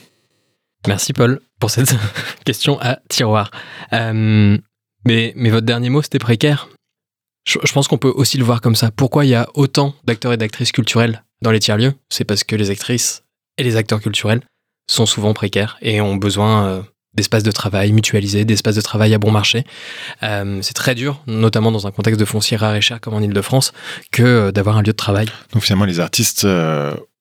[0.87, 1.95] Merci Paul pour cette
[2.45, 3.51] question à tiroir.
[3.93, 4.57] Euh,
[5.05, 6.69] mais, mais votre dernier mot, c'était précaire?
[7.47, 8.91] Je, pense qu'on peut aussi le voir comme ça.
[8.91, 11.93] Pourquoi il y a autant d'acteurs et d'actrices culturels dans les tiers-lieux?
[12.09, 13.23] C'est parce que les actrices
[13.57, 14.41] et les acteurs culturels
[14.89, 16.81] sont souvent précaires et ont besoin euh,
[17.13, 19.63] d'espaces de travail mutualisés, d'espaces de travail à bon marché.
[20.23, 23.21] Euh, c'est très dur, notamment dans un contexte de foncier rare et cher comme en
[23.21, 23.71] Ile-de-France,
[24.11, 25.27] que euh, d'avoir un lieu de travail.
[25.53, 26.45] Donc finalement, les artistes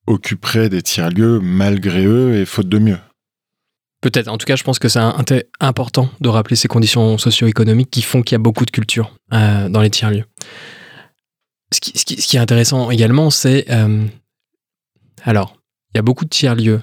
[0.07, 2.99] occuperaient des tiers-lieux malgré eux et faute de mieux.
[4.03, 4.29] Peut-être.
[4.29, 5.01] En tout cas, je pense que c'est
[5.59, 9.81] important de rappeler ces conditions socio-économiques qui font qu'il y a beaucoup de culture dans
[9.81, 10.25] les tiers-lieux.
[11.73, 13.67] Ce qui, est intéressant également, c'est...
[15.25, 15.57] alors,
[15.93, 16.83] il y a beaucoup de tiers-lieux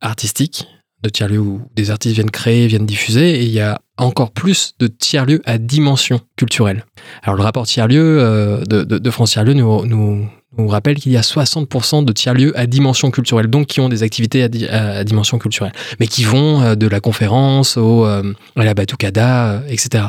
[0.00, 0.66] artistiques
[1.02, 4.74] de tiers-lieux où des artistes viennent créer, viennent diffuser, et il y a encore plus
[4.78, 6.84] de tiers-lieux à dimension culturelle.
[7.22, 11.20] Alors le rapport tiers-lieux euh, de, France Tiers-lieux nous, nous, nous, rappelle qu'il y a
[11.20, 16.06] 60% de tiers-lieux à dimension culturelle, donc qui ont des activités à, dimension culturelle, mais
[16.06, 20.06] qui vont euh, de la conférence au, euh, à la batucada, etc.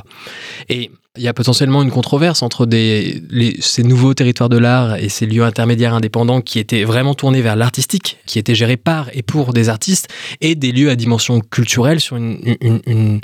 [0.70, 5.26] Et il y a potentiellement une controverse entre ces nouveaux territoires de l'art et ces
[5.26, 9.54] lieux intermédiaires indépendants qui étaient vraiment tournés vers l'artistique, qui étaient gérés par et pour
[9.54, 10.08] des artistes,
[10.40, 13.22] et des lieux à dimension culturelle sur une, une,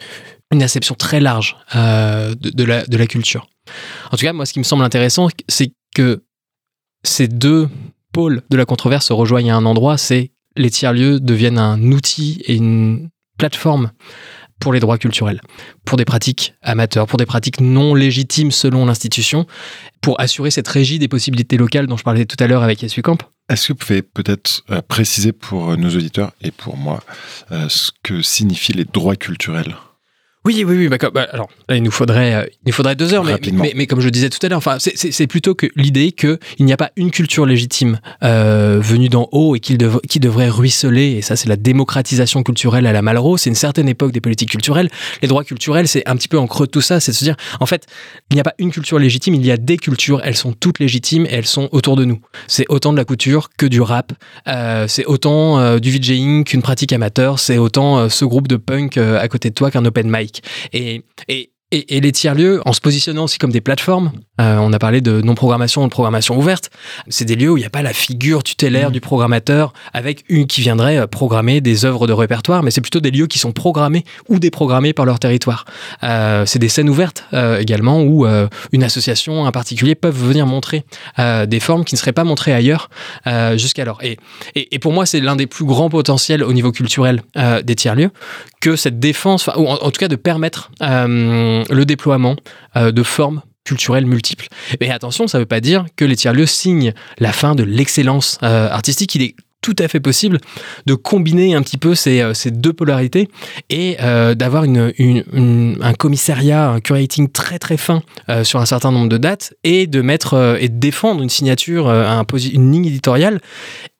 [0.51, 3.47] une, acception très large euh, de, la, de la culture.
[4.11, 6.23] En tout cas, moi, ce qui me semble intéressant, c'est que
[7.05, 7.69] ces deux
[8.11, 12.41] pôles de la controverse se rejoignent à un endroit, c'est les tiers-lieux deviennent un outil
[12.45, 13.91] et une plateforme
[14.59, 15.41] pour les droits culturels,
[15.83, 19.45] pour des pratiques amateurs, pour des pratiques non légitimes selon l'institution,
[20.01, 23.17] pour assurer cette régie des possibilités locales dont je parlais tout à l'heure avec Camp.
[23.49, 27.03] Est-ce que vous pouvez peut-être euh, préciser pour euh, nos auditeurs et pour moi
[27.51, 29.75] euh, ce que signifient les droits culturels?
[30.45, 30.87] Oui, oui, oui.
[30.87, 33.37] Bah, bah, alors, il nous faudrait, euh, il faudrait deux heures, mais,
[33.75, 36.77] mais, comme je disais tout à l'heure, enfin, c'est plutôt que l'idée qu'il n'y a
[36.77, 39.77] pas une culture légitime euh, venue d'en haut et qu'il
[40.07, 41.11] qui devrait ruisseler.
[41.13, 43.37] Et ça, c'est la démocratisation culturelle à la Malraux.
[43.37, 44.89] C'est une certaine époque des politiques culturelles.
[45.21, 46.99] Les droits culturels, c'est un petit peu en creux de tout ça.
[46.99, 47.85] C'est de se dire, en fait,
[48.29, 50.21] il n'y a pas une culture légitime, il y a des cultures.
[50.23, 52.19] Elles sont toutes légitimes et elles sont autour de nous.
[52.47, 54.13] C'est autant de la couture que du rap.
[54.47, 57.39] Euh, c'est autant euh, du VJing qu'une pratique amateur.
[57.39, 60.34] C'est autant euh, ce groupe de punk à côté de toi qu'un open mic.
[60.73, 61.03] Et,
[61.71, 65.83] les tiers-lieux, en se positionnant aussi comme des plateformes, euh, on a parlé de non-programmation
[65.83, 66.69] ou de programmation ouverte,
[67.07, 68.93] c'est des lieux où il n'y a pas la figure tutélaire mmh.
[68.93, 72.99] du programmateur avec une qui viendrait euh, programmer des œuvres de répertoire, mais c'est plutôt
[72.99, 75.65] des lieux qui sont programmés ou déprogrammés par leur territoire.
[76.03, 77.25] Euh, c'est des scènes ouvertes
[77.59, 78.25] également où
[78.71, 80.85] une association, un particulier peuvent venir montrer
[81.17, 82.89] des formes qui ne seraient pas montrées ailleurs
[83.55, 83.99] jusqu'alors.
[84.03, 84.17] Et,
[84.55, 87.21] et, pour moi, c'est l'un des plus grands potentiels au niveau culturel
[87.63, 88.11] des tiers-lieux
[88.61, 92.35] que cette défense, ou en, tout cas de permettre le déploiement
[92.75, 94.47] de formes culturelles multiples.
[94.79, 98.37] Mais attention, ça ne veut pas dire que les tiers-lieux signent la fin de l'excellence
[98.43, 99.13] euh, artistique.
[99.15, 100.37] Il est tout à fait possible
[100.85, 103.27] de combiner un petit peu ces, euh, deux polarités
[103.69, 103.97] et
[104.35, 108.03] d'avoir un commissariat, un curating très très fin
[108.43, 112.71] sur un certain nombre de dates et de mettre et de défendre une signature, une
[112.71, 113.41] ligne éditoriale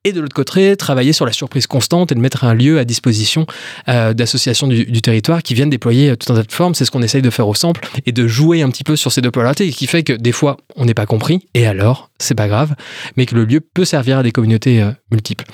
[0.05, 2.85] et de l'autre côté, travailler sur la surprise constante et de mettre un lieu à
[2.85, 3.45] disposition
[3.89, 6.75] euh, d'associations du, territoire qui viennent déployer euh, tout un tas de formes.
[6.75, 9.11] C'est ce qu'on essaye de faire au sample et de jouer un petit peu sur
[9.11, 12.35] ces deux polarités, qui fait que des fois, on n'est pas compris, et alors, c'est
[12.35, 12.75] pas grave,
[13.17, 15.45] mais que le lieu peut servir à des communautés euh, multiples.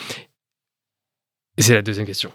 [1.57, 2.31] Et c'est la deuxième question.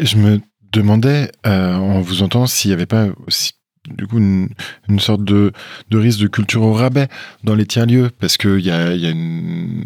[0.00, 0.40] Je me
[0.72, 3.52] demandais, en vous entendant, s'il n'y avait pas aussi
[3.88, 4.48] du coup une,
[4.88, 5.52] une sorte de,
[5.90, 7.08] de, risque de culture au rabais
[7.42, 9.84] dans les tiers-lieux parce que y a, y a une,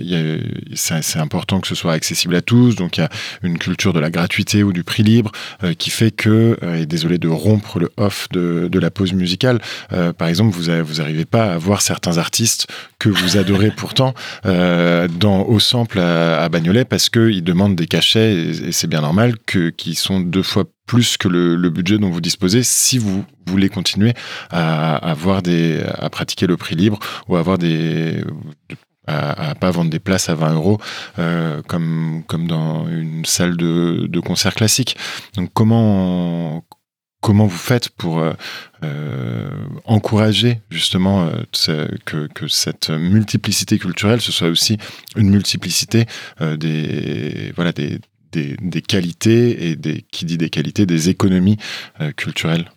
[0.00, 0.38] y a,
[0.74, 3.08] c'est, important que ce soit accessible à tous donc il y a
[3.42, 5.32] une culture de la gratuité ou du prix libre
[5.64, 9.12] euh, qui fait que euh, et désolé de rompre le off de, de la pause
[9.12, 9.60] musicale
[9.92, 12.68] euh, par exemple vous vous arrivez pas à voir certains artistes
[13.00, 17.86] que vous adorez pourtant dans au sample à, à Bagnolet parce que ils demandent des
[17.86, 21.98] cachets et, et c'est bien normal que qu'ils sont deux fois plus que le, budget
[21.98, 24.12] dont vous disposez si vous voulez continuer
[24.50, 28.24] à, avoir des, à pratiquer le prix libre ou à avoir des,
[29.06, 30.80] à, pas vendre des places à 20 euros
[31.20, 34.96] euh, comme, comme dans une salle de, de concert classique.
[35.36, 36.64] Donc comment,
[37.20, 38.32] comment vous faites pour euh,
[38.82, 39.48] euh,
[39.84, 41.30] encourager justement
[42.04, 44.76] que, que, cette multiplicité culturelle, ce soit aussi
[45.14, 46.06] une multiplicité
[46.40, 48.00] des, voilà, des,
[48.32, 51.56] des, qualités et des, qui dit des qualités, des économies
[52.00, 52.70] euh, culturelles.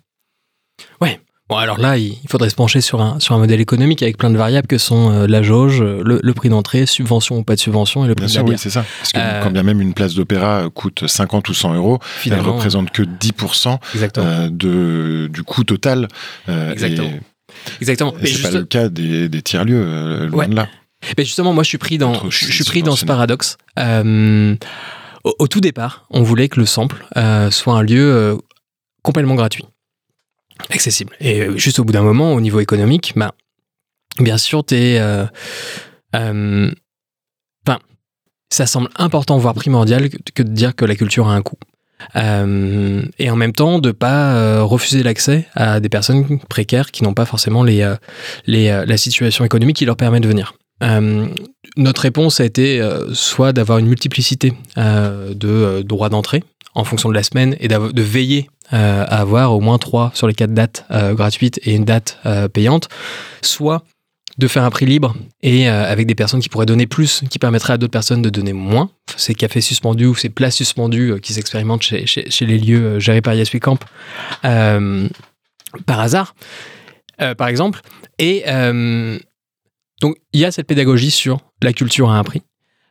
[1.01, 1.19] Ouais.
[1.49, 4.29] Bon, alors là, il faudrait se pencher sur un, sur un modèle économique avec plein
[4.29, 8.05] de variables que sont euh, la jauge, le, prix d'entrée, subvention ou pas de subvention
[8.05, 8.85] et le prix bien sûr, oui, c'est ça.
[8.99, 12.39] Parce que euh, quand bien même une place d'opéra coûte 50 ou 100 euros, elle
[12.39, 16.07] représente que 10% de, du coût total.
[16.47, 17.09] Exactement.
[17.81, 18.13] Exactement.
[18.23, 20.69] c'est pas le cas des, des tiers-lieux, loin de là.
[21.17, 23.57] Mais justement, moi, je suis pris dans, je suis pris dans ce paradoxe.
[25.23, 28.35] Au, tout départ, on voulait que le sample euh, soit un lieu euh,
[29.03, 29.65] complètement gratuit,
[30.69, 31.15] accessible.
[31.21, 33.33] Et euh, juste au bout d'un moment, au niveau économique, bah,
[34.19, 34.99] bien sûr, t'es.
[36.13, 37.79] Enfin,
[38.49, 41.57] ça semble important, voire primordial, que, de dire que la culture a un coût.
[42.15, 47.25] Et en même temps, de pas refuser l'accès à des personnes précaires qui n'ont pas
[47.25, 47.89] forcément les,
[48.45, 50.53] les, la situation économique qui leur permet de venir.
[51.77, 52.81] Notre réponse a été
[53.13, 56.43] soit d'avoir une multiplicité de droits d'entrée
[56.75, 60.33] en fonction de la semaine et de veiller à avoir au moins trois sur les
[60.33, 62.19] quatre dates gratuites et une date
[62.53, 62.89] payante,
[63.41, 63.83] soit
[64.37, 67.39] de faire un prix libre et euh, avec des personnes qui pourraient donner plus, qui
[67.39, 68.89] permettraient à d'autres personnes de donner moins.
[69.15, 72.05] Ces cafés suspendus ou ces places suspendues euh, qui s'expérimentent chez,
[72.41, 73.79] les lieux euh, gérés par Yes Camp
[75.87, 76.35] par hasard,
[77.17, 77.81] par exemple.
[78.19, 78.43] Et
[80.01, 82.41] donc, il y a cette pédagogie sur la culture à un prix.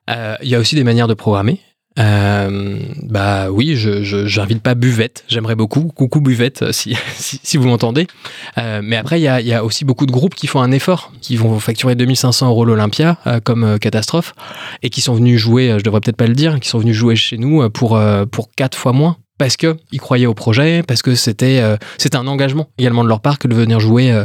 [0.09, 1.61] il y a aussi des manières de programmer.
[1.99, 5.83] Euh, bah oui, je j'invite pas Buvette, j'aimerais beaucoup.
[5.95, 8.07] Coucou Buvette, euh, si, si, vous m'entendez.
[8.59, 10.73] Euh, mais après, il y a, y a, aussi beaucoup de groupes qui font un
[10.73, 14.35] effort, qui vont facturer 2500 euros l'Olympia comme catastrophe,
[14.83, 17.17] et qui sont venus jouer, je devrais peut-être pas le dire, qui sont venus jouer
[17.17, 18.01] chez nous pour,
[18.31, 21.61] pour 4 fois moins parce qu'ils croyaient au projet, parce que c'était
[21.99, 24.16] c'était un engagement également de leur part que de venir jouer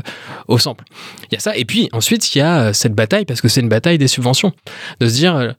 [0.48, 0.84] au sample.
[1.24, 1.58] Il y a ça.
[1.58, 4.54] Et puis ensuite, il y a cette bataille, parce que c'est une bataille des subventions,
[5.00, 5.56] de se dire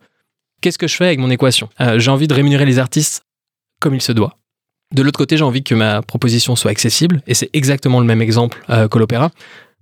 [0.60, 1.68] qu'est-ce que je fais avec mon équation?
[1.80, 3.24] Euh, J'ai envie de rémunérer les artistes
[3.80, 4.38] comme il se doit.
[4.94, 8.22] De l'autre côté, j'ai envie que ma proposition soit accessible, et c'est exactement le même
[8.22, 9.32] exemple euh, que l'opéra.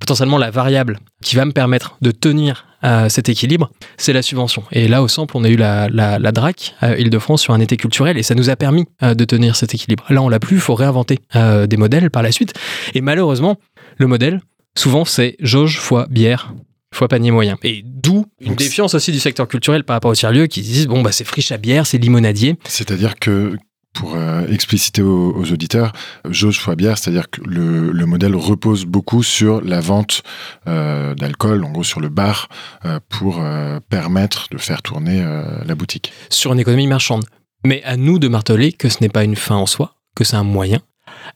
[0.01, 4.63] Potentiellement, la variable qui va me permettre de tenir euh, cet équilibre, c'est la subvention.
[4.73, 7.77] Et là, au sample, on a eu la, la, la DRAC, Île-de-France, sur un été
[7.77, 10.05] culturel, et ça nous a permis de tenir cet équilibre.
[10.09, 12.55] Là, on l'a plus, il faut réinventer des modèles par la suite.
[12.95, 13.57] Et malheureusement,
[13.99, 14.41] le modèle,
[14.77, 16.53] souvent, c'est jauge fois bière
[16.97, 17.59] fois panier moyen.
[17.63, 21.03] Et d'où une défiance aussi du secteur culturel par rapport aux tiers-lieux qui disent bon,
[21.03, 22.57] bah, c'est friche à bière, c'est limonadier.
[22.65, 23.57] C'est-à-dire que
[23.97, 25.93] pour euh, expliciter aux, auditeurs,
[26.29, 30.23] jauge fois bière, c'est-à-dire que le, modèle repose beaucoup sur la vente
[30.69, 32.49] euh, d'alcool, en gros sur le bar,
[32.85, 33.43] euh, pour
[33.89, 35.25] permettre de faire tourner
[35.65, 36.13] la boutique.
[36.29, 37.25] Sur une économie marchande.
[37.65, 40.37] Mais à nous de marteler que ce n'est pas une fin en soi, que c'est
[40.37, 40.81] un moyen.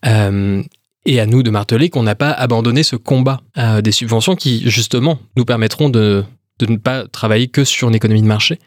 [0.04, 3.40] Et à nous de marteler qu'on n'a pas abandonné ce combat
[3.82, 6.24] des subventions qui, justement, nous permettront de,
[6.60, 8.58] ne pas travailler que sur une économie de marché,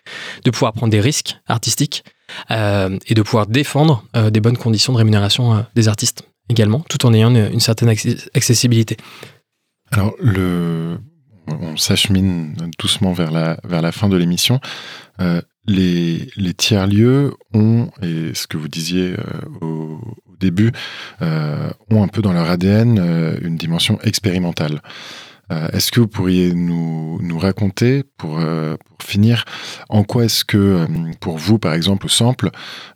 [0.43, 2.03] de pouvoir prendre des risques artistiques
[2.49, 7.13] et de pouvoir défendre euh, des bonnes conditions de rémunération des artistes également, tout en
[7.13, 8.97] ayant une, certaine accessibilité.
[9.91, 14.59] Alors, on s'achemine doucement vers la, vers la fin de l'émission.
[15.67, 19.15] les, les tiers-lieux ont, et ce que vous disiez
[19.61, 19.99] au,
[20.43, 20.71] début,
[21.21, 24.81] euh, ont un peu dans leur ADN euh, une dimension expérimentale.
[25.53, 29.45] Euh, est-ce que vous pourriez nous, nous raconter, pour, euh, pour, finir,
[29.89, 30.87] en quoi est-ce que, euh,
[31.19, 32.49] pour vous, par exemple, au sample,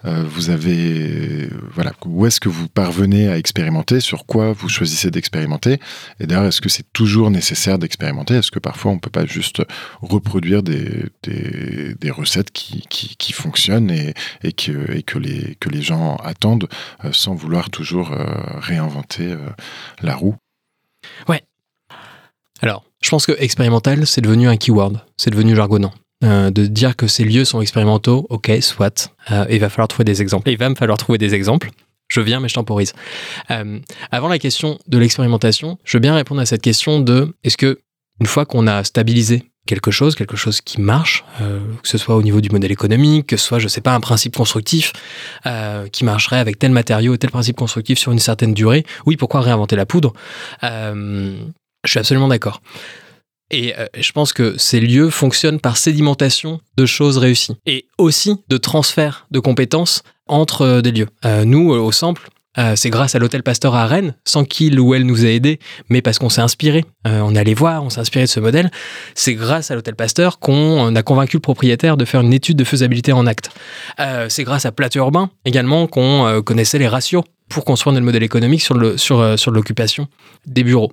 [0.04, 5.80] vous avez, voilà, où est-ce que vous parvenez à expérimenter, sur quoi vous choisissez d'expérimenter,
[6.20, 9.26] et d'ailleurs, est-ce que c'est toujours nécessaire d'expérimenter Est-ce que parfois on ne peut pas
[9.26, 9.62] juste
[10.02, 15.56] reproduire des, des, des recettes qui, qui, qui, fonctionnent et, et, que, et que, les,
[15.60, 16.70] que les gens attendent
[17.12, 18.16] sans vouloir toujours
[18.60, 19.36] réinventer
[20.02, 20.36] la roue?
[21.28, 21.44] Ouais,
[22.62, 25.94] alors, je pense que expérimental, c'est devenu un keyword, c'est devenu jargonnant.
[26.24, 29.14] Euh, de dire que ces lieux sont expérimentaux, ok, soit.
[29.30, 30.50] Euh, il va falloir trouver des exemples.
[30.50, 31.70] Il va me falloir trouver des exemples.
[32.08, 32.94] Je viens, mais je temporise.
[33.52, 33.80] Euh,
[34.10, 37.82] avant la question de l'expérimentation, je veux bien répondre à cette question de est-ce que,
[38.20, 42.24] une fois qu'on a stabilisé quelque chose, quelque chose qui marche, que ce soit au
[42.24, 44.94] niveau du modèle économique, que ce soit, je sais pas, un principe constructif
[45.92, 49.76] qui marcherait avec tel matériau tel principe constructif sur une certaine durée, oui, pourquoi réinventer
[49.76, 50.14] la poudre?
[51.88, 52.62] Je suis absolument d'accord.
[53.50, 58.36] Et euh, je pense que ces lieux fonctionnent par sédimentation de choses réussies et aussi
[58.50, 61.08] de transfert de compétences entre euh, des lieux.
[61.26, 62.30] Euh, nous, au Sample,
[62.74, 65.60] c'est grâce à l'hôtel Pasteur à Rennes, sans qu'il ou elle nous ait aidés,
[65.90, 66.86] mais parce qu'on s'est inspiré.
[67.06, 68.72] on est allé voir, on s'est inspiré de ce modèle.
[69.14, 72.64] C'est grâce à l'hôtel Pasteur qu'on a convaincu le propriétaire de faire une étude de
[72.64, 73.52] faisabilité en acte.
[74.30, 78.62] c'est grâce à Plateau Urbain également qu'on connaissait les ratios pour construire notre modèle économique
[78.62, 80.08] sur, le, sur, euh, sur l'occupation
[80.46, 80.92] des bureaux.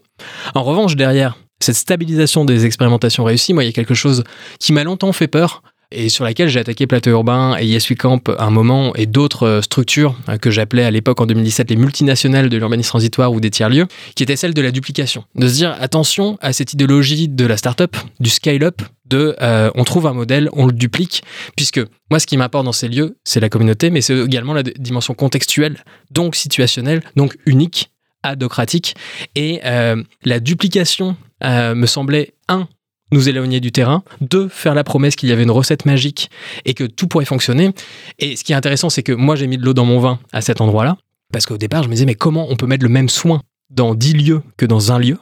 [0.55, 4.25] En revanche, derrière cette stabilisation des expérimentations réussies, moi, il y a quelque chose
[4.59, 5.63] qui m'a longtemps fait peur
[5.95, 9.47] et sur laquelle j'ai attaqué Plateau Urbain et Yes Camp à un moment et d'autres
[9.47, 13.41] euh, structures euh, que j'appelais à l'époque en 2017 les multinationales de l'urbanisme transitoire ou
[13.41, 15.25] des tiers-lieux, qui étaient celles de la duplication.
[15.35, 19.37] De se dire attention à cette idéologie de la start-up, du scale-up, de
[19.75, 21.23] on trouve un modèle, on le duplique,
[21.57, 21.81] puisque
[22.11, 25.15] moi ce qui m'importe dans ces lieux, c'est la communauté, mais c'est également la dimension
[25.15, 25.77] contextuelle,
[26.11, 27.91] donc situationnelle, donc unique,
[28.23, 28.95] adocratique,
[29.35, 32.69] et euh, la duplication me semblait, un,
[33.13, 36.31] nous éloigner du terrain, deux, faire la promesse qu'il y avait une recette magique
[36.65, 37.71] et que tout pourrait fonctionner.
[38.19, 40.19] Et ce qui est intéressant, c'est que moi, j'ai mis de l'eau dans mon vin
[40.33, 40.97] à cet endroit-là,
[41.33, 43.95] parce qu'au départ, je me disais, mais comment on peut mettre le même soin dans
[43.95, 45.19] dix lieux que dans un lieu?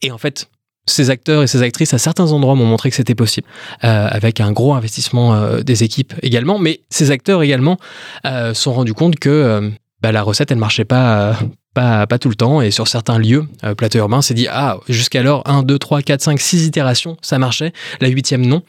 [0.00, 0.48] Et en fait,
[0.86, 3.46] ces acteurs et ces actrices à certains endroits m'ont montré que c'était possible,
[3.84, 6.58] euh, avec un gros investissement euh, des équipes également.
[6.58, 7.78] Mais ces acteurs également
[8.26, 9.70] euh, sont rendus compte que
[10.00, 11.38] bah, la recette, elle marchait pas,
[11.74, 12.60] pas, pas tout le temps.
[12.60, 16.40] Et sur certains lieux, plateau urbain s'est dit ah jusqu'alors 1, 2, 3, 4, 5,
[16.40, 17.72] 6 itérations, ça marchait.
[18.00, 18.62] La huitième non.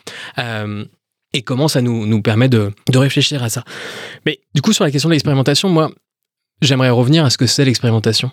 [1.33, 3.63] et comment ça nous, nous permet de, de réfléchir à ça.
[4.27, 5.89] Mais du coup, sur la question de l'expérimentation, moi,
[6.61, 8.31] J'aimerais revenir à ce que c'est l'expérimentation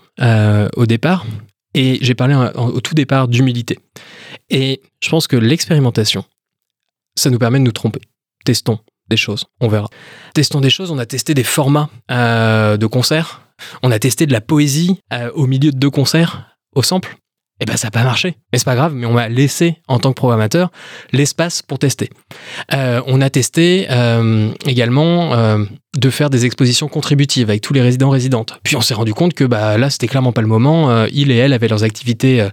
[0.76, 1.26] au départ.
[1.74, 3.78] Et j'ai parlé au tout départ d'humilité.
[4.48, 6.24] Et je pense que l'expérimentation,
[7.14, 8.00] ça nous permet de nous tromper.
[8.44, 9.88] Testons des choses, on verra.
[10.34, 13.42] Testons des choses, on a testé des formats euh, de concerts,
[13.82, 17.19] on a testé de la poésie euh, au milieu de deux concerts, au sample
[17.60, 18.36] eh ben ça n'a pas marché.
[18.52, 20.70] Mais c'est pas grave, mais on m'a laissé en tant que programmateur
[21.12, 22.10] l'espace pour tester.
[22.72, 25.64] Euh, on a testé euh, également euh,
[25.96, 28.58] de faire des expositions contributives avec tous les résidents résidentes.
[28.62, 31.04] Puis on s'est rendu compte que bah là c'était clairement pas le moment.
[31.06, 32.48] ils et elles avaient leurs activités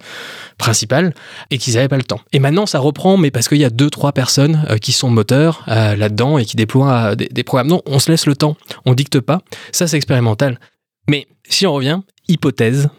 [0.58, 1.14] principales
[1.52, 2.20] et qu'ils n'avaient pas le temps.
[2.34, 5.64] Et maintenant ça reprend, mais parce qu'il y a deux trois personnes qui sont moteurs
[5.68, 7.68] là-dedans et qui déploient des, des programmes.
[7.68, 9.42] Non, on se laisse le temps, on dicte pas.
[9.72, 10.60] Ça c'est expérimental.
[11.08, 12.90] Mais si on revient, hypothèse,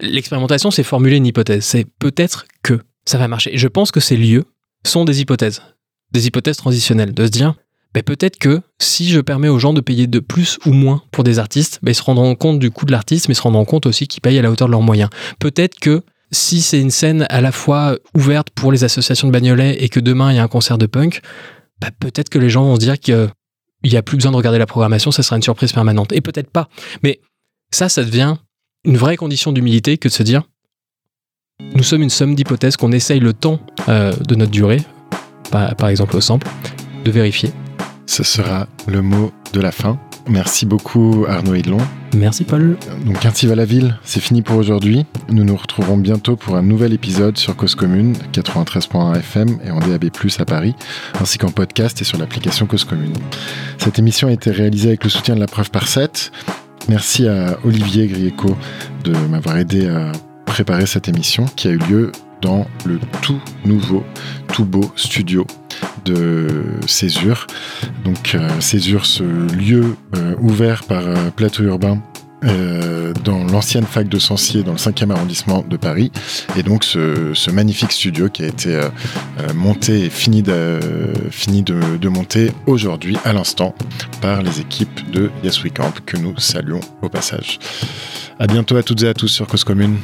[0.00, 1.64] L'expérimentation, c'est formuler une hypothèse.
[1.64, 3.56] C'est peut-être que ça va marcher.
[3.56, 4.44] je pense que ces lieux
[4.86, 5.62] sont des hypothèses,
[6.12, 7.54] des hypothèses transitionnelles, de se dire,
[7.94, 11.24] ben peut-être que si je permets aux gens de payer de plus ou moins pour
[11.24, 13.64] des artistes, ben ils se rendront compte du coût de l'artiste, mais ils se rendront
[13.64, 15.10] compte aussi qu'ils payent à la hauteur de leurs moyens.
[15.38, 19.82] Peut-être que si c'est une scène à la fois ouverte pour les associations de bagnolets
[19.82, 21.22] et que demain il y a un concert de punk,
[21.80, 23.30] ben peut-être que les gens vont se dire qu'il
[23.84, 26.12] n'y a plus besoin de regarder la programmation, ça sera une surprise permanente.
[26.12, 26.68] Et peut-être pas.
[27.02, 27.20] Mais
[27.70, 28.36] ça, ça devient
[28.88, 30.42] une vraie condition d'humilité que de se dire
[31.74, 34.80] nous sommes une somme d'hypothèses qu'on essaye le temps euh, de notre durée,
[35.50, 36.46] par, exemple au sample,
[37.04, 37.50] de vérifier.
[38.06, 39.98] Ce sera le mot de la fin.
[40.28, 41.78] Merci beaucoup Arnaud Edlon.
[42.14, 42.76] Merci Paul.
[43.04, 45.04] Donc ainsi va la ville, c'est fini pour aujourd'hui.
[45.28, 49.80] Nous nous retrouverons bientôt pour un nouvel épisode sur Cause Commune, 93.1 FM et en
[49.80, 50.74] DAB+, à Paris,
[51.20, 53.14] ainsi qu'en podcast et sur l'application Cause Commune.
[53.78, 56.30] Cette émission a été réalisée avec le soutien de la preuve par 7.
[56.88, 58.56] Merci à Olivier Grieco
[59.04, 60.12] de m'avoir aidé à
[60.46, 64.04] préparer cette émission qui a eu lieu dans le tout nouveau,
[64.54, 65.46] tout beau studio
[66.04, 66.46] de
[66.86, 67.46] Césure.
[68.04, 72.02] Donc euh, Césure, ce lieu euh, ouvert par euh, Plateau Urbain
[72.44, 76.12] euh, dans l'ancienne fac de Sancier, dans le 5e arrondissement de Paris.
[76.56, 78.88] Et donc ce, magnifique studio qui a été euh,
[79.40, 80.78] euh, monté et fini de,
[81.30, 83.74] fini de, monter aujourd'hui, à l'instant,
[84.20, 87.58] par les équipes de Yes We Camp, que nous saluons au passage.
[88.38, 89.96] À bientôt à toutes et à tous sur Cause Commune.